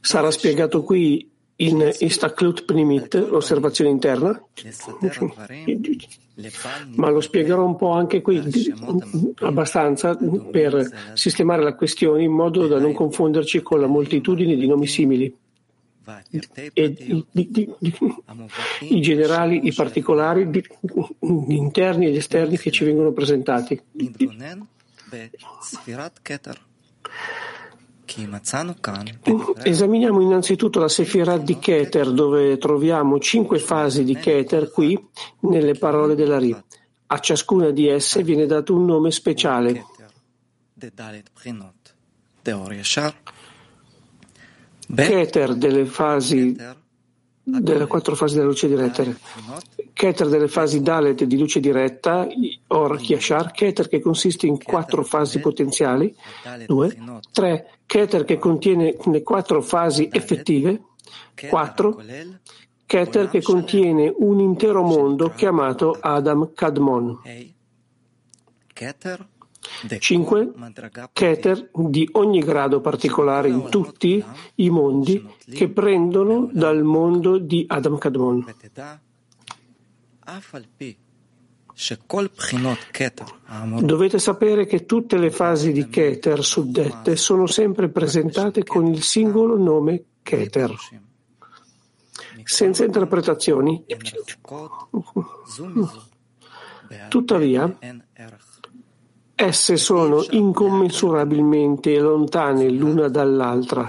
Sarà 0.01 0.31
spiegato 0.31 0.83
qui 0.83 1.31
in 1.57 1.93
Istaklut 1.99 2.65
Pnimit, 2.65 3.15
l'osservazione 3.15 3.89
interna, 3.89 4.41
ma 6.95 7.09
lo 7.09 7.21
spiegherò 7.21 7.65
un 7.65 7.77
po' 7.77 7.91
anche 7.91 8.21
qui, 8.21 8.41
abbastanza 9.39 10.17
per 10.51 11.13
sistemare 11.13 11.63
la 11.63 11.75
questione 11.75 12.23
in 12.23 12.31
modo 12.31 12.67
da 12.67 12.79
non 12.79 12.93
confonderci 12.93 13.61
con 13.61 13.79
la 13.79 13.87
moltitudine 13.87 14.55
di 14.55 14.67
nomi 14.67 14.87
simili. 14.87 15.33
Di, 16.29 16.39
di, 17.31 17.49
di, 17.49 17.73
i 18.81 19.01
generali, 19.01 19.65
i 19.65 19.73
particolari, 19.73 20.45
gli 20.45 21.53
interni 21.53 22.05
e 22.05 22.11
gli 22.11 22.17
esterni 22.17 22.57
che 22.59 22.69
ci 22.69 22.83
vengono 22.83 23.11
presentati. 23.11 23.81
Esaminiamo 29.63 30.21
innanzitutto 30.21 30.79
la 30.79 30.87
Sefirah 30.87 31.37
di 31.37 31.59
Keter, 31.59 32.11
dove 32.11 32.57
troviamo 32.57 33.19
cinque 33.19 33.59
fasi 33.59 34.03
di 34.03 34.15
Keter 34.15 34.71
qui 34.71 34.97
nelle 35.41 35.73
parole 35.73 36.15
della 36.15 36.37
Ri. 36.37 36.55
A 37.07 37.19
ciascuna 37.19 37.71
di 37.71 37.87
esse 37.87 38.23
viene 38.23 38.45
dato 38.45 38.73
un 38.73 38.85
nome 38.85 39.11
speciale. 39.11 39.85
Keter 44.93 45.55
delle 45.55 45.85
fasi 45.85 46.55
delle 47.45 47.85
quattro 47.85 48.15
fasi 48.15 48.35
della 48.35 48.47
luce 48.47 48.67
diretta. 48.67 49.03
Keter 49.93 50.27
delle 50.27 50.47
fasi 50.47 50.81
Dalet 50.81 51.23
di 51.23 51.37
luce 51.37 51.59
diretta, 51.59 52.27
Or 52.67 52.99
Yashar, 52.99 53.51
Keter 53.51 53.87
che 53.87 54.01
consiste 54.01 54.47
in 54.47 54.61
quattro 54.61 55.03
fasi 55.03 55.39
potenziali, 55.39 56.13
due, 56.65 56.97
tre, 57.31 57.79
Keter 57.85 58.25
che 58.25 58.37
contiene 58.37 58.97
le 59.05 59.23
quattro 59.23 59.61
fasi 59.61 60.09
effettive, 60.11 60.81
quattro, 61.47 62.01
Keter 62.85 63.29
che 63.29 63.41
contiene 63.41 64.13
un 64.17 64.39
intero 64.39 64.81
mondo 64.81 65.29
chiamato 65.29 65.95
Adam 65.99 66.51
Kadmon. 66.53 67.19
5. 69.99 70.51
Keter 71.11 71.69
di 71.73 72.07
ogni 72.13 72.39
grado 72.39 72.81
particolare 72.81 73.49
in 73.49 73.69
tutti 73.69 74.23
i 74.55 74.69
mondi 74.69 75.27
che 75.49 75.69
prendono 75.69 76.49
dal 76.51 76.83
mondo 76.83 77.37
di 77.37 77.65
Adam 77.67 77.97
Kadmon. 77.97 78.45
Dovete 83.81 84.17
sapere 84.17 84.65
che 84.65 84.85
tutte 84.85 85.17
le 85.17 85.29
fasi 85.29 85.71
di 85.73 85.89
Keter 85.89 86.43
suddette 86.43 87.15
sono 87.17 87.47
sempre 87.47 87.89
presentate 87.89 88.63
con 88.63 88.87
il 88.87 89.01
singolo 89.03 89.57
nome 89.57 90.05
Keter, 90.23 90.73
senza 92.43 92.85
interpretazioni. 92.85 93.83
Tuttavia, 97.09 97.77
Esse 99.34 99.76
sono 99.78 100.22
incommensurabilmente 100.30 101.98
lontane 101.98 102.68
l'una 102.68 103.08
dall'altra 103.08 103.88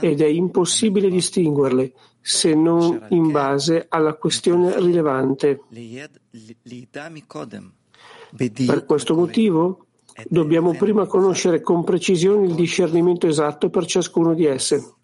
ed 0.00 0.20
è 0.20 0.26
impossibile 0.26 1.08
distinguerle 1.08 1.92
se 2.20 2.54
non 2.54 3.06
in 3.10 3.30
base 3.30 3.86
alla 3.88 4.14
questione 4.14 4.78
rilevante. 4.80 5.60
Per 8.66 8.84
questo 8.84 9.14
motivo 9.14 9.86
dobbiamo 10.26 10.74
prima 10.74 11.06
conoscere 11.06 11.60
con 11.60 11.84
precisione 11.84 12.46
il 12.46 12.54
discernimento 12.54 13.28
esatto 13.28 13.70
per 13.70 13.86
ciascuno 13.86 14.34
di 14.34 14.46
esse. 14.46 14.94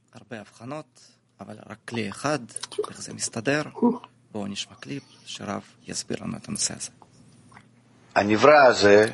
הנברא 8.17 8.57
הזה 8.63 9.13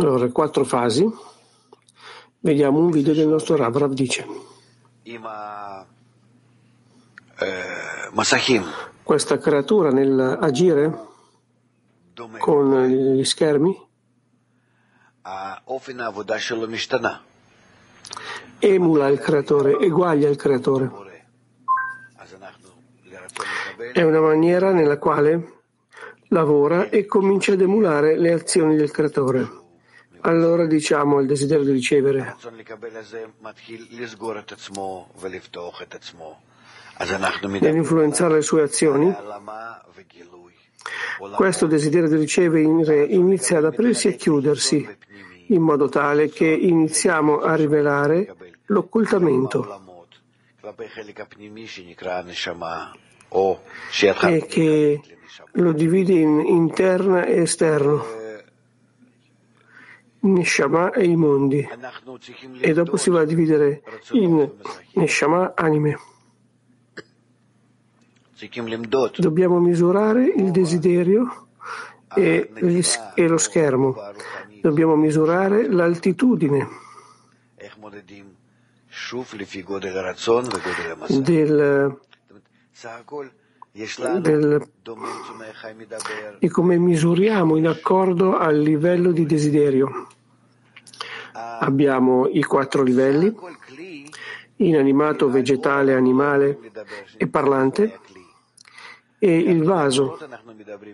allora, 0.00 0.28
quattro 0.30 0.64
fasi. 0.64 1.06
Vediamo 2.40 2.78
un 2.78 2.90
video 2.90 3.12
del 3.12 3.28
nostro 3.28 3.56
Rav. 3.56 3.76
Rav 3.76 3.92
dice. 3.92 4.26
Questa 9.02 9.38
creatura 9.38 9.90
nell'agire 9.90 11.08
con 12.38 12.86
gli 12.86 13.24
schermi 13.24 13.88
emula 18.58 19.08
il 19.08 19.18
creatore, 19.18 19.78
eguaglia 19.78 20.28
il 20.28 20.36
creatore. 20.36 21.08
È 23.92 24.02
una 24.02 24.20
maniera 24.20 24.72
nella 24.72 24.98
quale 24.98 25.62
lavora 26.28 26.88
e 26.88 27.06
comincia 27.06 27.52
ad 27.52 27.60
emulare 27.60 28.16
le 28.16 28.32
azioni 28.32 28.76
del 28.76 28.90
creatore 28.90 29.59
allora 30.20 30.66
diciamo 30.66 31.20
il 31.20 31.26
desiderio 31.26 31.64
di 31.64 31.72
ricevere. 31.72 32.36
Deve 37.58 37.78
influenzare 37.78 38.34
le 38.34 38.42
sue 38.42 38.62
azioni. 38.62 39.14
Questo 41.36 41.66
desiderio 41.66 42.08
di 42.08 42.16
ricevere 42.16 43.04
inizia 43.04 43.58
ad 43.58 43.66
aprirsi 43.66 44.08
e 44.08 44.16
chiudersi, 44.16 44.86
in 45.48 45.62
modo 45.62 45.88
tale 45.88 46.28
che 46.28 46.46
iniziamo 46.46 47.40
a 47.40 47.54
rivelare 47.54 48.34
l'occultamento 48.66 49.98
e 54.22 54.46
che 54.46 55.00
lo 55.52 55.72
divide 55.72 56.12
in 56.12 56.40
interna 56.40 57.24
e 57.24 57.42
esterno. 57.42 58.19
Neshama 60.20 60.92
e 60.92 61.04
i 61.04 61.16
mondi, 61.16 61.66
e 62.60 62.72
dopo 62.72 62.96
si 62.96 63.10
va 63.10 63.20
a 63.20 63.24
dividere 63.24 63.82
in 64.12 64.50
Neshama 64.94 65.54
anime. 65.54 65.98
Dobbiamo 69.16 69.60
misurare 69.60 70.24
il 70.24 70.50
desiderio 70.50 71.48
e, 72.14 72.50
e 73.14 73.28
lo 73.28 73.38
schermo. 73.38 73.96
Dobbiamo 74.60 74.96
misurare 74.96 75.68
l'altitudine 75.68 76.68
del, 81.08 81.98
del, 83.72 84.68
di 86.38 86.48
come 86.48 86.76
misuriamo 86.78 87.56
in 87.56 87.68
accordo 87.68 88.36
al 88.36 88.58
livello 88.58 89.12
di 89.12 89.26
desiderio. 89.26 90.08
Abbiamo 91.32 92.26
i 92.26 92.42
quattro 92.42 92.82
livelli, 92.82 93.34
inanimato, 94.56 95.30
vegetale, 95.30 95.94
animale 95.94 96.58
e 97.16 97.26
parlante, 97.28 98.00
e 99.18 99.36
il 99.36 99.62
vaso, 99.62 100.18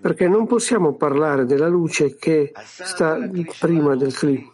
perché 0.00 0.26
non 0.28 0.46
possiamo 0.46 0.94
parlare 0.94 1.44
della 1.44 1.68
luce 1.68 2.16
che 2.16 2.52
sta 2.64 3.18
prima 3.60 3.94
del 3.94 4.12
Kli, 4.12 4.50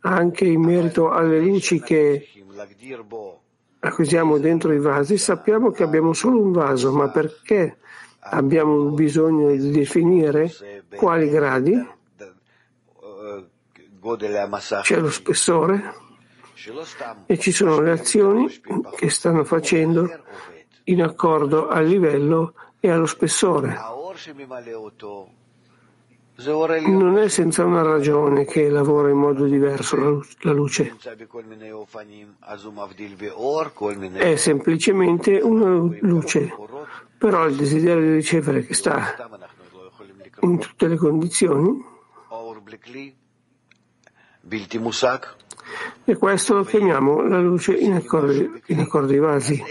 anche 0.00 0.44
in 0.44 0.60
merito 0.62 1.10
alle 1.10 1.38
luci 1.40 1.80
che 1.80 2.28
acquisiamo 3.78 4.38
dentro 4.38 4.72
i 4.72 4.78
vasi, 4.78 5.18
sappiamo 5.18 5.70
che 5.70 5.82
abbiamo 5.82 6.12
solo 6.12 6.40
un 6.40 6.52
vaso, 6.52 6.92
ma 6.92 7.08
perché 7.10 7.78
abbiamo 8.20 8.90
bisogno 8.90 9.50
di 9.50 9.70
definire 9.70 10.50
quali 10.94 11.28
gradi? 11.28 11.94
C'è 14.82 14.98
lo 14.98 15.10
spessore 15.10 15.94
e 17.26 17.38
ci 17.38 17.52
sono 17.52 17.80
le 17.80 17.90
azioni 17.90 18.48
che 18.96 19.10
stanno 19.10 19.44
facendo 19.44 20.08
in 20.84 21.02
accordo 21.02 21.68
al 21.68 21.86
livello 21.86 22.54
e 22.80 22.90
allo 22.90 23.06
spessore. 23.06 23.76
Non 26.38 27.16
è 27.16 27.28
senza 27.30 27.64
una 27.64 27.80
ragione 27.80 28.44
che 28.44 28.68
lavora 28.68 29.08
in 29.08 29.16
modo 29.16 29.46
diverso 29.46 30.22
la 30.40 30.52
luce. 30.52 30.94
È 34.12 34.36
semplicemente 34.36 35.40
una 35.40 35.96
luce, 36.00 36.54
però 37.16 37.46
il 37.46 37.56
desiderio 37.56 38.02
di 38.02 38.12
ricevere 38.12 38.66
che 38.66 38.74
sta 38.74 39.16
in 40.40 40.58
tutte 40.58 40.88
le 40.88 40.96
condizioni 40.96 41.84
e 46.04 46.16
questo 46.16 46.54
lo 46.54 46.64
chiamiamo 46.64 47.26
la 47.26 47.40
luce 47.40 47.72
in 47.72 47.94
accordo, 47.94 48.60
in 48.66 48.80
accordo 48.80 49.12
ai 49.12 49.18
vasi, 49.18 49.62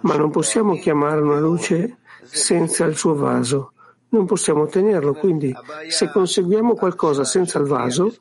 ma 0.00 0.16
non 0.16 0.30
possiamo 0.30 0.76
chiamare 0.76 1.20
una 1.20 1.38
luce 1.38 1.98
senza 2.22 2.86
il 2.86 2.96
suo 2.96 3.14
vaso 3.14 3.72
non 4.10 4.26
possiamo 4.26 4.62
ottenerlo. 4.62 5.14
Quindi, 5.14 5.54
se 5.88 6.10
conseguiamo 6.10 6.74
qualcosa 6.74 7.24
senza 7.24 7.58
il 7.58 7.66
vaso, 7.66 8.14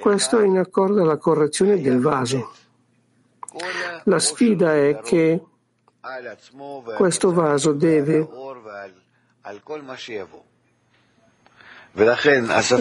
questo 0.00 0.38
è 0.38 0.44
in 0.44 0.58
accordo 0.58 1.02
alla 1.02 1.16
correzione 1.16 1.80
del 1.80 2.00
vaso. 2.00 2.52
La 4.04 4.18
sfida 4.18 4.74
è 4.74 5.00
che 5.02 5.42
questo 6.96 7.32
vaso 7.32 7.72
deve 7.72 8.28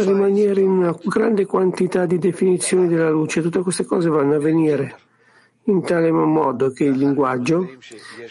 rimanere 0.04 0.62
in 0.62 0.70
una 0.70 0.98
grande 1.04 1.46
quantità 1.46 2.06
di 2.06 2.20
definizioni 2.20 2.88
della 2.88 3.10
luce. 3.10 3.41
Tutte 3.41 3.62
queste 3.62 3.86
cose 3.86 4.10
vanno 4.10 4.36
a 4.36 4.39
venire 4.39 4.98
in 5.68 5.82
tale 5.82 6.12
modo 6.12 6.72
che 6.72 6.84
il 6.84 6.98
linguaggio 6.98 7.78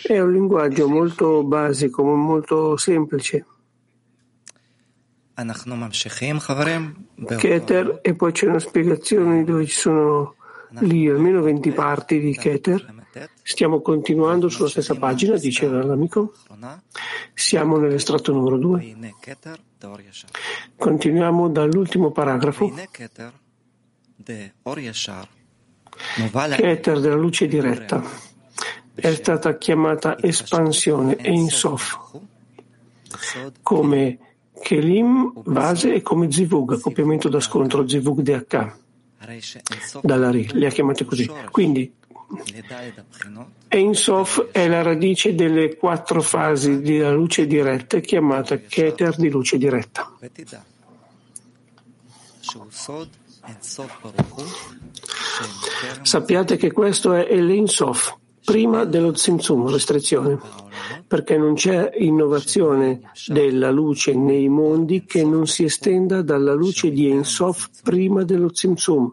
è 0.07 0.21
un 0.21 0.33
linguaggio 0.33 0.89
molto 0.89 1.43
basico, 1.43 2.05
molto 2.05 2.77
semplice. 2.77 3.47
Keter 7.37 7.99
e 8.03 8.14
poi 8.14 8.33
c'è 8.33 8.47
una 8.47 8.61
spiegazione 8.61 9.44
dove 9.44 9.66
ci 9.66 9.75
sono 9.75 10.35
lì 10.81 11.09
almeno 11.09 11.42
20 11.42 11.70
parti 11.73 12.20
di 12.20 12.37
Keter. 12.37 13.03
Stiamo 13.42 13.81
continuando 13.81 14.49
sulla 14.49 14.68
stessa 14.68 14.94
pagina, 14.94 15.37
dice 15.37 15.68
l'amico. 15.68 16.35
Siamo 17.35 17.79
nell'estratto 17.79 18.33
numero 18.33 18.59
2. 18.59 18.97
Continuiamo 20.77 21.49
dall'ultimo 21.49 22.11
paragrafo. 22.11 22.73
Keter 26.57 27.01
della 27.01 27.14
luce 27.14 27.47
diretta 27.47 28.03
è 28.94 29.12
stata 29.12 29.57
chiamata 29.59 30.16
espansione 30.20 31.16
e 31.16 31.33
insof 31.33 32.20
come 33.62 34.18
Kelim, 34.64 35.31
base 35.44 35.92
e 35.92 36.00
come 36.00 36.33
Zivug, 36.33 36.72
accoppiamento 36.72 37.29
da 37.29 37.38
scontro, 37.38 37.87
Zivug 37.87 38.22
DH, 38.22 38.72
dalla 40.00 40.31
Ri, 40.31 40.48
le 40.53 40.66
ha 40.66 40.70
chiamate 40.70 41.05
così. 41.05 41.31
Quindi, 41.50 41.92
Ein-Sof 43.68 44.46
è 44.53 44.66
la 44.66 44.81
radice 44.81 45.35
delle 45.35 45.77
quattro 45.77 46.22
fasi 46.22 46.81
della 46.81 47.12
luce 47.12 47.46
diretta, 47.46 48.00
chiamata 48.00 48.57
Keter 48.57 49.16
di 49.16 49.29
luce 49.29 49.59
diretta. 49.59 50.11
Sappiate 56.00 56.57
che 56.57 56.72
questo 56.72 57.12
è 57.12 57.37
l'Ein-Sof, 57.37 58.16
prima 58.45 58.85
dello 58.85 59.13
Tzimtzum, 59.13 59.69
restrizione 59.71 60.39
perché 61.07 61.37
non 61.37 61.55
c'è 61.55 61.93
innovazione 61.99 63.11
della 63.27 63.71
luce 63.71 64.15
nei 64.15 64.49
mondi 64.49 65.05
che 65.05 65.25
non 65.25 65.47
si 65.47 65.65
estenda 65.65 66.23
dalla 66.23 66.53
luce 66.53 66.91
di 66.91 67.09
Ein 67.09 67.25
Sof 67.25 67.71
prima 67.83 68.23
dello 68.25 68.51
Tzimtzum. 68.51 69.13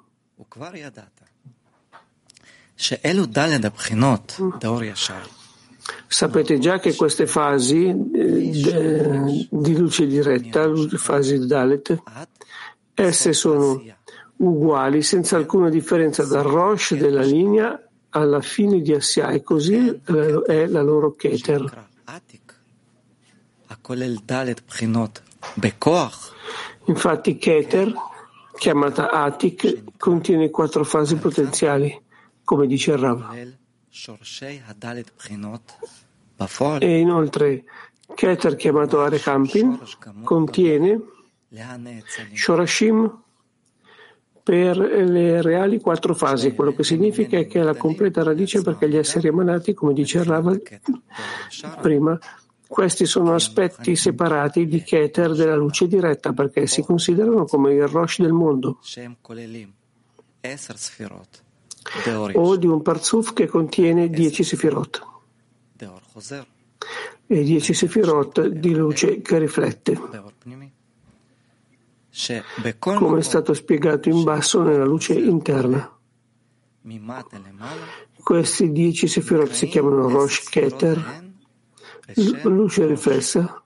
Sapete 6.07 6.59
già 6.59 6.79
che 6.79 6.95
queste 6.95 7.27
fasi 7.27 7.87
eh, 7.87 9.47
di 9.49 9.77
luce 9.77 10.07
diretta, 10.07 10.69
fasi 10.97 11.45
Dalet, 11.45 12.01
esse 12.93 13.33
sono 13.33 13.81
uguali 14.37 15.03
senza 15.03 15.37
alcuna 15.37 15.69
differenza 15.69 16.25
dal 16.25 16.43
Rosh 16.43 16.95
della 16.95 17.21
linea 17.21 17.79
alla 18.11 18.41
fine 18.41 18.81
di 18.81 18.93
Assia 18.93 19.29
e 19.29 19.41
così 19.43 19.75
eh, 19.75 20.41
è 20.45 20.65
la 20.67 20.81
loro 20.81 21.15
Keter. 21.15 21.89
Infatti 26.85 27.37
Keter, 27.37 27.93
chiamata 28.57 29.09
Atik, 29.11 29.97
contiene 29.97 30.49
quattro 30.49 30.83
fasi 30.83 31.15
potenziali, 31.15 31.99
come 32.43 32.67
dice 32.67 32.91
il 32.91 32.97
Rav. 32.97 33.33
E 36.85 36.99
inoltre 36.99 37.63
Keter, 38.13 38.55
chiamato 38.55 39.01
Arekampin, 39.01 39.79
contiene 40.23 40.99
Shorashim, 42.33 43.21
per 44.43 44.77
le 44.77 45.41
reali 45.41 45.79
quattro 45.79 46.13
fasi. 46.13 46.53
Quello 46.53 46.73
che 46.73 46.83
significa 46.83 47.37
è 47.37 47.47
che 47.47 47.59
è 47.59 47.63
la 47.63 47.75
completa 47.75 48.23
radice 48.23 48.61
perché 48.61 48.89
gli 48.89 48.97
esseri 48.97 49.27
emanati, 49.27 49.73
come 49.73 49.93
dice 49.93 50.23
Rava 50.23 50.57
prima, 51.81 52.17
questi 52.67 53.05
sono 53.05 53.33
aspetti 53.33 53.95
separati 53.95 54.65
di 54.65 54.81
Keter 54.81 55.33
della 55.33 55.55
luce 55.55 55.87
diretta 55.87 56.33
perché 56.33 56.67
si 56.67 56.81
considerano 56.81 57.45
come 57.45 57.73
il 57.73 57.87
Rosh 57.87 58.21
del 58.21 58.31
mondo. 58.31 58.79
O 62.33 62.55
di 62.57 62.67
un 62.67 62.81
Parzuf 62.81 63.33
che 63.33 63.47
contiene 63.47 64.09
dieci 64.09 64.43
Sefirot. 64.43 65.01
E 67.27 67.43
dieci 67.43 67.73
Sefirot 67.73 68.47
di 68.47 68.73
luce 68.73 69.21
che 69.21 69.37
riflette 69.37 69.99
come 72.79 73.19
è 73.19 73.23
stato 73.23 73.53
spiegato 73.53 74.09
in 74.09 74.23
basso 74.23 74.61
nella 74.63 74.85
luce 74.85 75.13
interna. 75.13 75.97
Questi 78.21 78.71
dieci 78.71 79.07
sefirot 79.07 79.51
si 79.51 79.67
chiamano 79.67 80.09
Rosh 80.09 80.49
Keter, 80.49 81.31
luce 82.43 82.85
riflessa, 82.85 83.63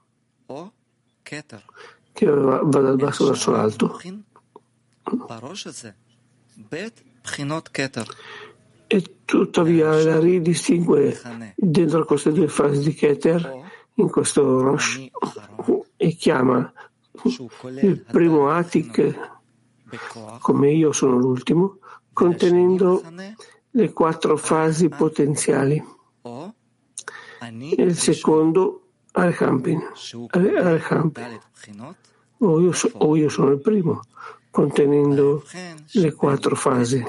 che 2.12 2.26
va 2.26 2.62
dal 2.62 2.96
basso 2.96 3.26
verso 3.26 3.50
l'alto. 3.50 4.00
E 8.86 9.16
tuttavia 9.24 9.90
la 10.04 10.20
ridistingue 10.20 11.20
dentro 11.56 12.04
queste 12.04 12.32
due 12.32 12.48
fasi 12.48 12.80
di 12.80 12.94
Keter, 12.94 13.64
in 13.94 14.08
questo 14.08 14.60
Rosh, 14.62 15.08
e 15.96 16.14
chiama 16.14 16.72
il 17.82 18.02
primo 18.02 18.50
Atik, 18.50 19.34
come 20.40 20.72
io 20.72 20.92
sono 20.92 21.16
l'ultimo, 21.16 21.78
contenendo 22.12 23.02
le 23.70 23.92
quattro 23.92 24.36
fasi 24.36 24.88
potenziali. 24.88 25.82
il 27.76 27.96
secondo 27.96 28.82
Al-Hampin, 29.12 29.80
o, 32.38 32.60
io 32.60 32.72
so, 32.72 32.90
o 32.94 33.16
io 33.16 33.28
sono 33.28 33.50
il 33.50 33.60
primo, 33.60 34.02
contenendo 34.50 35.44
le 35.92 36.12
quattro 36.12 36.56
fasi. 36.56 37.04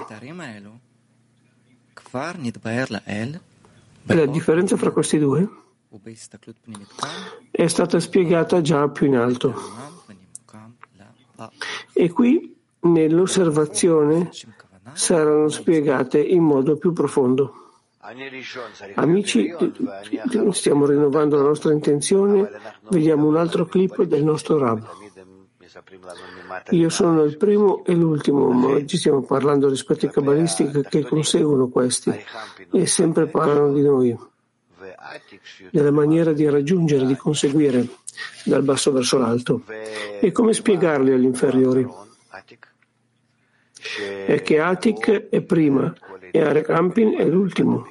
La 4.06 4.25
differenza 4.25 4.77
fra 4.77 4.91
questi 4.91 5.17
due 5.17 5.49
è 7.51 7.67
stata 7.67 7.99
spiegata 7.99 8.62
già 8.62 8.88
più 8.89 9.08
in 9.08 9.15
alto. 9.15 9.96
E 11.93 12.12
qui 12.12 12.56
nell'osservazione 12.82 14.30
saranno 14.93 15.50
spiegate 15.50 16.19
in 16.19 16.43
modo 16.43 16.78
più 16.78 16.93
profondo. 16.93 17.54
Amici, 18.95 19.54
stiamo 20.52 20.86
rinnovando 20.86 21.36
la 21.36 21.43
nostra 21.43 21.73
intenzione, 21.73 22.50
vediamo 22.89 23.28
un 23.28 23.36
altro 23.36 23.65
clip 23.65 24.04
del 24.04 24.23
nostro 24.23 24.58
Rab. 24.58 24.88
Io 26.69 26.89
sono 26.89 27.23
il 27.23 27.36
primo 27.38 27.84
e 27.84 27.93
l'ultimo, 27.93 28.50
ma 28.52 28.67
oggi 28.67 28.97
stiamo 28.97 29.21
parlando 29.23 29.67
rispetto 29.67 30.06
ai 30.06 30.12
cabalisti 30.12 30.69
che 30.89 31.04
conseguono 31.04 31.67
questi 31.67 32.12
e 32.71 32.86
sempre 32.86 33.28
parlano 33.28 33.73
di 33.73 33.82
noi, 33.82 34.17
della 35.69 35.91
maniera 35.91 36.32
di 36.32 36.47
raggiungere, 36.50 37.06
di 37.06 37.15
conseguire 37.15 37.86
dal 38.43 38.63
basso 38.63 38.91
verso 38.91 39.17
l'alto. 39.17 39.63
E 40.19 40.32
come 40.32 40.53
spiegarli 40.53 41.12
agli 41.12 41.25
inferiori? 41.25 41.88
È 44.25 44.41
che 44.41 44.60
Atik 44.60 45.30
è 45.30 45.41
prima 45.41 45.93
e 46.32 46.41
Arek 46.41 46.69
Ampin 46.69 47.15
è 47.17 47.25
l'ultimo. 47.25 47.88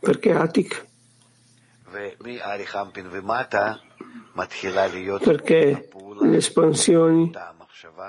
Perché 0.00 0.32
Atik? 0.32 0.86
Perché 5.18 5.88
le 6.20 6.36
espansioni 6.36 7.32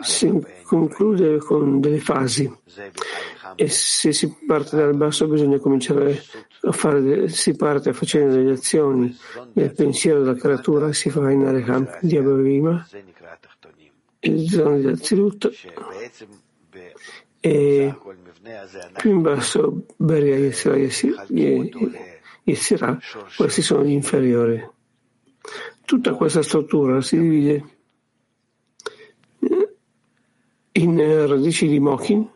si 0.01 0.31
conclude 0.63 1.37
con 1.37 1.79
delle 1.79 1.99
fasi 1.99 2.51
e 3.55 3.67
se 3.69 4.11
si 4.11 4.35
parte 4.45 4.75
dal 4.75 4.95
basso 4.95 5.27
bisogna 5.27 5.57
cominciare 5.59 6.21
a 6.61 6.71
fare, 6.71 7.29
si 7.29 7.55
parte 7.55 7.93
facendo 7.93 8.35
delle 8.35 8.51
azioni. 8.51 9.15
Nel 9.53 9.73
pensiero 9.73 10.19
della 10.19 10.35
creatura, 10.35 10.93
si 10.93 11.09
fa 11.09 11.31
in 11.31 11.45
Areham 11.45 11.99
di 12.01 12.17
Abavima, 12.17 12.87
innanzitutto, 14.19 15.51
e 17.39 17.95
più 18.97 19.11
in 19.11 19.21
basso 19.21 19.85
Beria 19.95 20.37
Yesira, 20.37 21.25
Yesira, 22.43 22.99
questi 23.35 23.61
sono 23.61 23.83
gli 23.83 23.91
inferiori. 23.91 24.75
Tutta 25.85 26.13
questa 26.13 26.41
struttura 26.41 27.01
si 27.01 27.17
divide 27.17 27.76
in 30.77 30.99
eh, 30.99 31.25
radici 31.25 31.67
di 31.67 31.79
Mokin. 31.79 32.29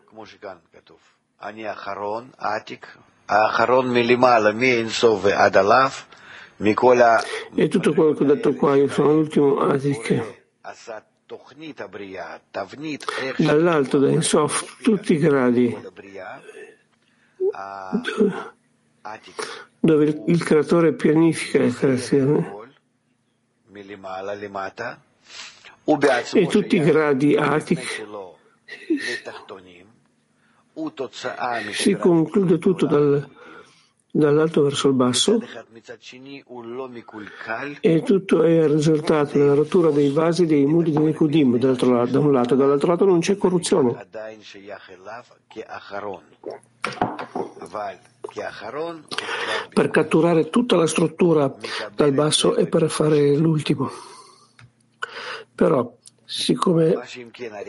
E 7.54 7.68
tutto 7.68 7.92
quello 7.94 8.12
che 8.14 8.22
ho 8.22 8.26
detto 8.26 8.54
qua, 8.54 8.76
io 8.76 8.88
sono 8.88 9.14
l'ultimo 9.14 9.58
Atik. 9.58 10.40
Dall'alto 13.38 13.98
da 13.98 14.10
Insof, 14.10 14.80
tutti 14.82 15.14
i 15.14 15.18
gradi, 15.18 15.76
dove 19.80 20.22
il 20.26 20.44
creatore 20.44 20.92
pianifica 20.92 21.58
la 21.58 21.72
creazione 21.72 22.60
e 25.84 26.46
tutti 26.46 26.76
i 26.76 26.80
gradi 26.80 27.34
Atik 27.36 28.06
si 31.72 31.94
conclude 31.96 32.58
tutto 32.58 32.86
dal, 32.86 33.28
dall'alto 34.10 34.62
verso 34.62 34.88
il 34.88 34.94
basso. 34.94 35.40
E 37.80 38.02
tutto 38.02 38.42
è 38.42 38.50
il 38.50 38.68
risultato 38.68 39.38
della 39.38 39.54
rottura 39.54 39.90
dei 39.90 40.10
vasi 40.10 40.46
dei 40.46 40.64
muri 40.64 40.92
di 40.92 40.98
Nikudim 40.98 41.58
da 41.58 41.70
un 42.18 42.32
lato. 42.32 42.54
Dall'altro 42.54 42.88
lato 42.88 43.04
non 43.04 43.20
c'è 43.20 43.36
corruzione. 43.36 44.06
Per 49.74 49.90
catturare 49.90 50.50
tutta 50.50 50.76
la 50.76 50.86
struttura 50.86 51.54
dal 51.94 52.12
basso 52.12 52.56
e 52.56 52.66
per 52.66 52.88
fare 52.88 53.36
l'ultimo. 53.36 53.90
Però, 55.54 55.96
siccome 56.24 56.94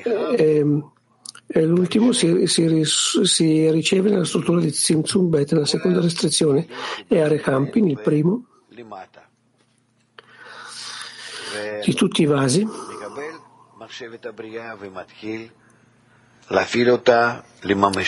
è, 0.03 0.63
è 1.45 1.61
l'ultimo, 1.61 2.11
si, 2.13 2.47
si, 2.47 2.83
si, 2.83 3.69
riceve 3.71 4.09
nella 4.09 4.25
struttura 4.25 4.59
di 4.59 4.71
Tzimtzum 4.71 5.29
Bet, 5.29 5.51
nella 5.51 5.65
seconda 5.65 6.01
restrizione, 6.01 6.67
e 7.07 7.21
Arecampin, 7.21 7.89
il 7.89 7.99
primo, 7.99 8.45
di 11.83 11.93
tutti 11.93 12.21
i 12.21 12.25
vasi, 12.25 12.67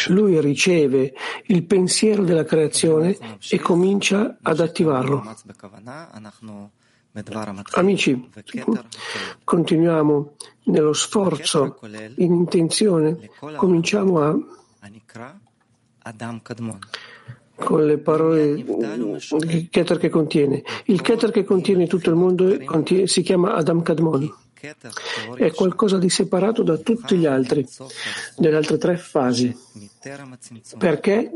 lui 0.08 0.42
riceve 0.42 1.14
il 1.46 1.64
pensiero 1.66 2.24
della 2.24 2.44
creazione 2.44 3.18
e 3.50 3.60
comincia 3.60 4.38
ad 4.42 4.60
attivarlo. 4.60 5.24
Amici, 7.72 8.30
continuiamo 9.44 10.36
nello 10.64 10.94
sforzo, 10.94 11.80
in 12.18 12.34
intenzione, 12.34 13.30
cominciamo 13.56 14.22
a 14.22 14.38
con 17.56 17.86
le 17.86 17.98
parole 17.98 18.56
del 18.56 19.68
Keter 19.70 19.98
che 19.98 20.10
contiene. 20.10 20.62
Il 20.86 21.02
Keter 21.02 21.32
che 21.32 21.46
contiene 21.46 21.88
tutto 21.88 22.10
il 22.10 22.16
mondo 22.16 22.58
si 23.06 23.22
chiama 23.22 23.56
Adam 23.56 23.82
Kadmon. 23.82 24.45
È 25.36 25.52
qualcosa 25.52 25.98
di 25.98 26.10
separato 26.10 26.64
da 26.64 26.78
tutti 26.78 27.18
gli 27.18 27.26
altri, 27.26 27.68
delle 28.38 28.56
altre 28.56 28.78
tre 28.78 28.98
fasi, 28.98 29.56
perché 30.78 31.32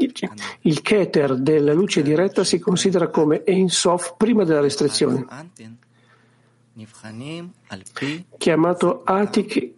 il 0.61 0.81
Keter 0.81 1.37
della 1.37 1.73
luce 1.73 2.01
diretta 2.01 2.43
si 2.43 2.59
considera 2.59 3.09
come 3.09 3.43
Einsopf 3.43 4.15
prima 4.17 4.43
della 4.45 4.61
restrizione, 4.61 5.25
chiamato 8.37 9.03
Atik 9.03 9.73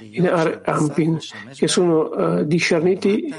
in 0.00 0.28
Ar 0.28 0.62
Ampin, 0.64 1.18
che 1.54 1.68
sono 1.68 2.10
uh, 2.10 2.44
discerniti 2.44 3.32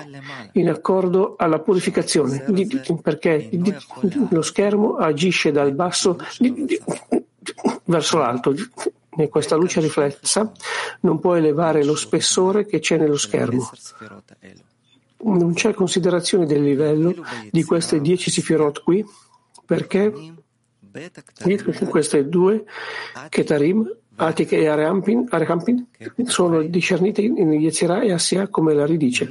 in 0.54 0.70
accordo 0.70 1.36
alla 1.38 1.60
purificazione, 1.60 2.44
di, 2.48 2.68
di, 2.68 2.82
perché 3.02 3.50
di, 3.52 3.74
lo 4.30 4.42
schermo 4.42 4.96
agisce 4.98 5.52
dal 5.52 5.74
basso 5.74 6.18
verso 7.86 8.18
l'alto, 8.18 8.54
né 9.16 9.30
questa 9.30 9.56
luce 9.56 9.80
riflessa 9.80 10.52
non 11.02 11.20
può 11.20 11.36
elevare 11.36 11.84
lo 11.84 11.96
spessore 11.96 12.66
che 12.66 12.80
c'è 12.80 12.98
nello 12.98 13.18
schermo. 13.18 13.70
Non 15.18 15.54
c'è 15.54 15.74
considerazione 15.74 16.46
del 16.46 16.62
livello 16.62 17.14
di 17.50 17.64
queste 17.64 18.00
dieci 18.00 18.30
sifirot 18.30 18.84
qui, 18.84 19.04
perché 19.66 20.14
queste 21.88 22.28
due, 22.28 22.64
Ketarim, 23.30 23.98
Atik 24.18 24.54
e 24.54 24.68
Arehampin, 24.68 25.26
Arehampin 25.30 25.88
sono 26.24 26.62
discernite 26.64 27.22
in 27.22 27.52
Yetzirah 27.52 28.02
e 28.02 28.14
Asia 28.14 28.48
come 28.48 28.74
la 28.74 28.86
ridice. 28.86 29.28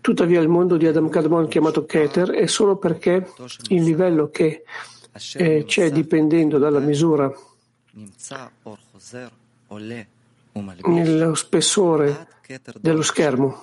Tuttavia 0.00 0.40
il 0.40 0.48
mondo 0.48 0.76
di 0.76 0.86
Adam 0.86 1.08
Kadmon 1.08 1.48
chiamato 1.48 1.84
Keter 1.84 2.30
è 2.30 2.46
solo 2.46 2.76
perché 2.76 3.32
il 3.68 3.82
livello 3.82 4.30
che 4.30 4.64
eh, 5.34 5.64
c'è 5.66 5.90
dipendendo 5.90 6.58
dalla 6.58 6.78
misura 6.78 7.32
nello 10.84 11.34
spessore 11.34 12.28
dello 12.80 13.02
schermo. 13.02 13.62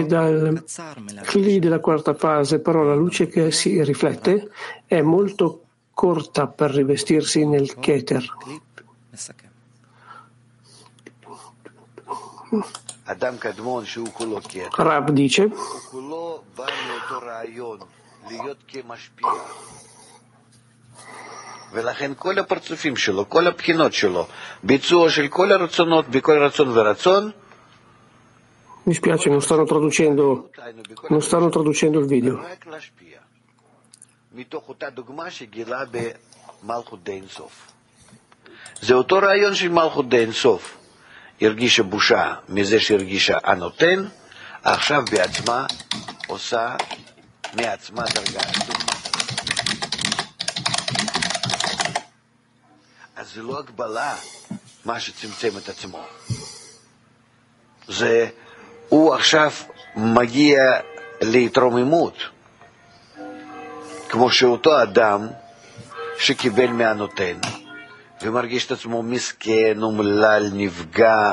E 0.00 0.06
dal 0.06 0.64
cli 1.22 1.60
della 1.60 1.78
quarta 1.78 2.14
fase, 2.14 2.58
però 2.58 2.82
la 2.82 2.96
luce 2.96 3.28
che 3.28 3.52
si 3.52 3.82
riflette 3.82 4.50
è 4.86 5.02
molto 5.02 5.63
corta 5.93 6.47
per 6.47 6.71
rivestirsi 6.71 7.45
nel 7.45 7.67
Keter. 7.79 8.23
קליפ 8.39 8.61
מסכם. 9.13 9.47
אדם 13.05 13.37
קדמון 13.37 13.85
שהוא 13.85 14.07
כולו 14.13 14.39
קטע, 14.41 14.83
Rab 14.83 15.09
dice, 15.09 15.41
הוא 15.41 15.79
כולו 15.91 16.41
בא 16.55 16.65
מאותו 16.87 17.25
רעיון, 17.25 17.79
להיות 18.27 18.57
כמשפיע. 18.67 19.27
ולכן 21.73 22.11
כל 22.17 22.39
הפרצופים 22.39 22.95
שלו, 22.95 23.29
כל 23.29 23.47
הבחינות 23.47 23.93
שלו, 23.93 24.27
ביצוע 24.63 25.09
של 25.09 25.27
כל 25.27 25.51
הרצונות, 25.51 26.07
בכל 26.09 26.43
רצון 26.43 26.77
ורצון, 26.77 27.31
mi 28.89 28.95
spiace, 28.95 29.29
non 29.29 29.41
stanno 29.41 29.65
traducendo, 29.65 30.49
דהיינו, 30.57 30.81
בכל 30.89 31.07
non 31.11 31.21
stanno 31.21 31.49
traducendo 31.49 31.99
il 31.99 32.07
video. 32.07 32.39
מתוך 34.34 34.68
אותה 34.68 34.90
דוגמה 34.90 35.30
שגילה 35.30 35.82
במלכות 35.90 37.04
די 37.04 37.12
אינסוף. 37.12 37.72
זה 38.80 38.94
אותו 38.94 39.16
רעיון 39.16 39.54
של 39.54 39.68
מלכות 39.68 40.08
די 40.08 40.18
אינסוף. 40.18 40.76
הרגישה 41.40 41.82
בושה 41.82 42.34
מזה 42.48 42.80
שהרגישה 42.80 43.38
הנותן, 43.44 44.04
עכשיו 44.62 45.02
בעצמה 45.10 45.66
עושה 46.26 46.76
מעצמה 47.52 48.04
דרגה. 48.14 48.40
אז 53.16 53.34
זה 53.34 53.42
לא 53.42 53.58
הגבלה, 53.58 54.16
מה 54.84 55.00
שצמצם 55.00 55.58
את 55.58 55.68
עצמו. 55.68 56.02
זה, 57.88 58.28
הוא 58.88 59.14
עכשיו 59.14 59.50
מגיע 59.96 60.60
להתרוממות. 61.20 62.33
כמו 64.14 64.30
שאותו 64.30 64.82
אדם 64.82 65.28
שקיבל 66.18 66.66
מהנותן 66.66 67.38
ומרגיש 68.22 68.66
את 68.66 68.70
עצמו 68.70 69.02
מסכן, 69.02 69.82
אומלל, 69.82 70.50
נפגע 70.52 71.32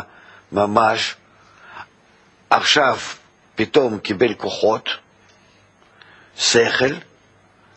ממש, 0.52 1.16
עכשיו 2.50 2.98
פתאום 3.56 4.00
קיבל 4.00 4.34
כוחות, 4.34 4.90
שכל, 6.38 6.94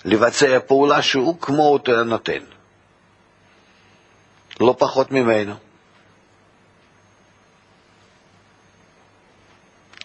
לבצע 0.04 0.58
פעולה 0.66 1.02
שהוא 1.02 1.40
כמו 1.40 1.68
אותו 1.72 2.00
הנותן. 2.00 2.42
לא 4.60 4.76
פחות 4.78 5.10
ממנו. 5.10 5.54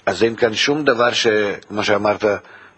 אז 0.05 0.23
אין 0.23 0.35
כאן 0.35 0.53
שום 0.53 0.83
דבר 0.83 1.13
שכמו 1.13 1.83
שאמרת 1.83 2.23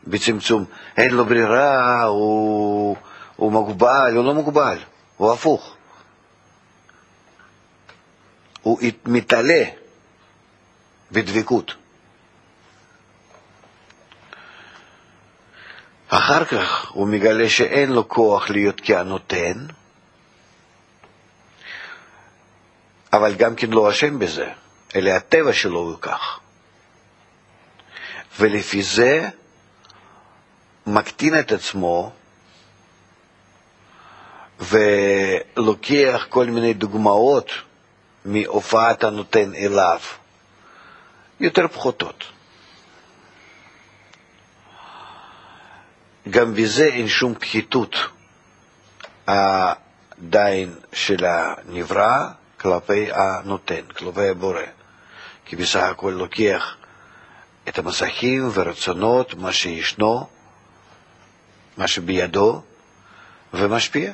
בצמצום, 0.07 0.65
אין 0.97 1.11
לו 1.11 1.25
ברירה, 1.25 2.03
הוא, 2.03 2.95
הוא 3.35 3.51
מוגבל, 3.51 4.13
הוא 4.15 4.25
לא 4.25 4.33
מוגבל, 4.33 4.77
הוא 5.17 5.33
הפוך. 5.33 5.75
הוא 8.61 8.79
מתעלה 9.05 9.63
בדבקות. 11.11 11.75
אחר 16.07 16.45
כך 16.45 16.91
הוא 16.91 17.07
מגלה 17.07 17.49
שאין 17.49 17.91
לו 17.91 18.09
כוח 18.09 18.49
להיות 18.49 18.81
כהנותן, 18.83 19.65
אבל 23.13 23.35
גם 23.35 23.55
כן 23.55 23.69
לא 23.69 23.91
אשם 23.91 24.19
בזה, 24.19 24.49
אלא 24.95 25.09
הטבע 25.09 25.53
שלו 25.53 25.79
הוא 25.79 25.97
כך. 26.01 26.39
ולפי 28.39 28.83
זה 28.83 29.29
מקטין 30.91 31.39
את 31.39 31.51
עצמו 31.51 32.11
ולוקח 34.59 36.25
כל 36.29 36.45
מיני 36.45 36.73
דוגמאות 36.73 37.51
מהופעת 38.25 39.03
הנותן 39.03 39.55
אליו, 39.55 39.99
יותר 41.39 41.67
פחותות. 41.67 42.23
גם 46.29 46.53
בזה 46.53 46.85
אין 46.85 47.07
שום 47.07 47.35
פחיתות. 47.35 47.95
עדיין 49.25 50.75
של 50.93 51.25
הנברא 51.25 52.27
כלפי 52.59 53.09
הנותן, 53.11 53.81
כלפי 53.97 54.27
הבורא, 54.27 54.61
כי 55.45 55.55
בסך 55.55 55.79
הכל 55.79 56.13
לוקח 56.17 56.75
את 57.69 57.79
המסכים 57.79 58.49
ורצונות, 58.53 59.33
מה 59.33 59.51
שישנו, 59.51 60.27
מה 61.77 61.87
שבידו, 61.87 62.61
ומשפיע. 63.53 64.13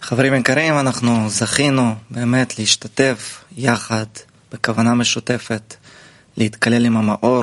חברים 0.00 0.34
יקרים, 0.34 0.78
אנחנו 0.78 1.28
זכינו 1.28 1.94
באמת 2.10 2.58
להשתתף 2.58 3.44
יחד 3.56 4.06
בכוונה 4.52 4.94
משותפת 4.94 5.74
להתקלל 6.36 6.86
עם 6.86 6.96
המאור. 6.96 7.42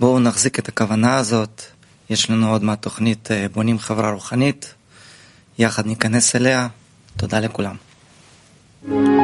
בואו 0.00 0.20
נחזיק 0.20 0.58
את 0.58 0.68
הכוונה 0.68 1.16
הזאת. 1.16 1.62
יש 2.10 2.30
לנו 2.30 2.50
עוד 2.50 2.64
מעט 2.64 2.82
תוכנית 2.82 3.28
בונים 3.52 3.78
חברה 3.78 4.10
רוחנית. 4.10 4.74
יחד 5.58 5.86
ניכנס 5.86 6.36
אליה. 6.36 6.68
תודה 7.16 7.40
לכולם. 7.40 7.76
thank 8.82 9.08
you 9.08 9.19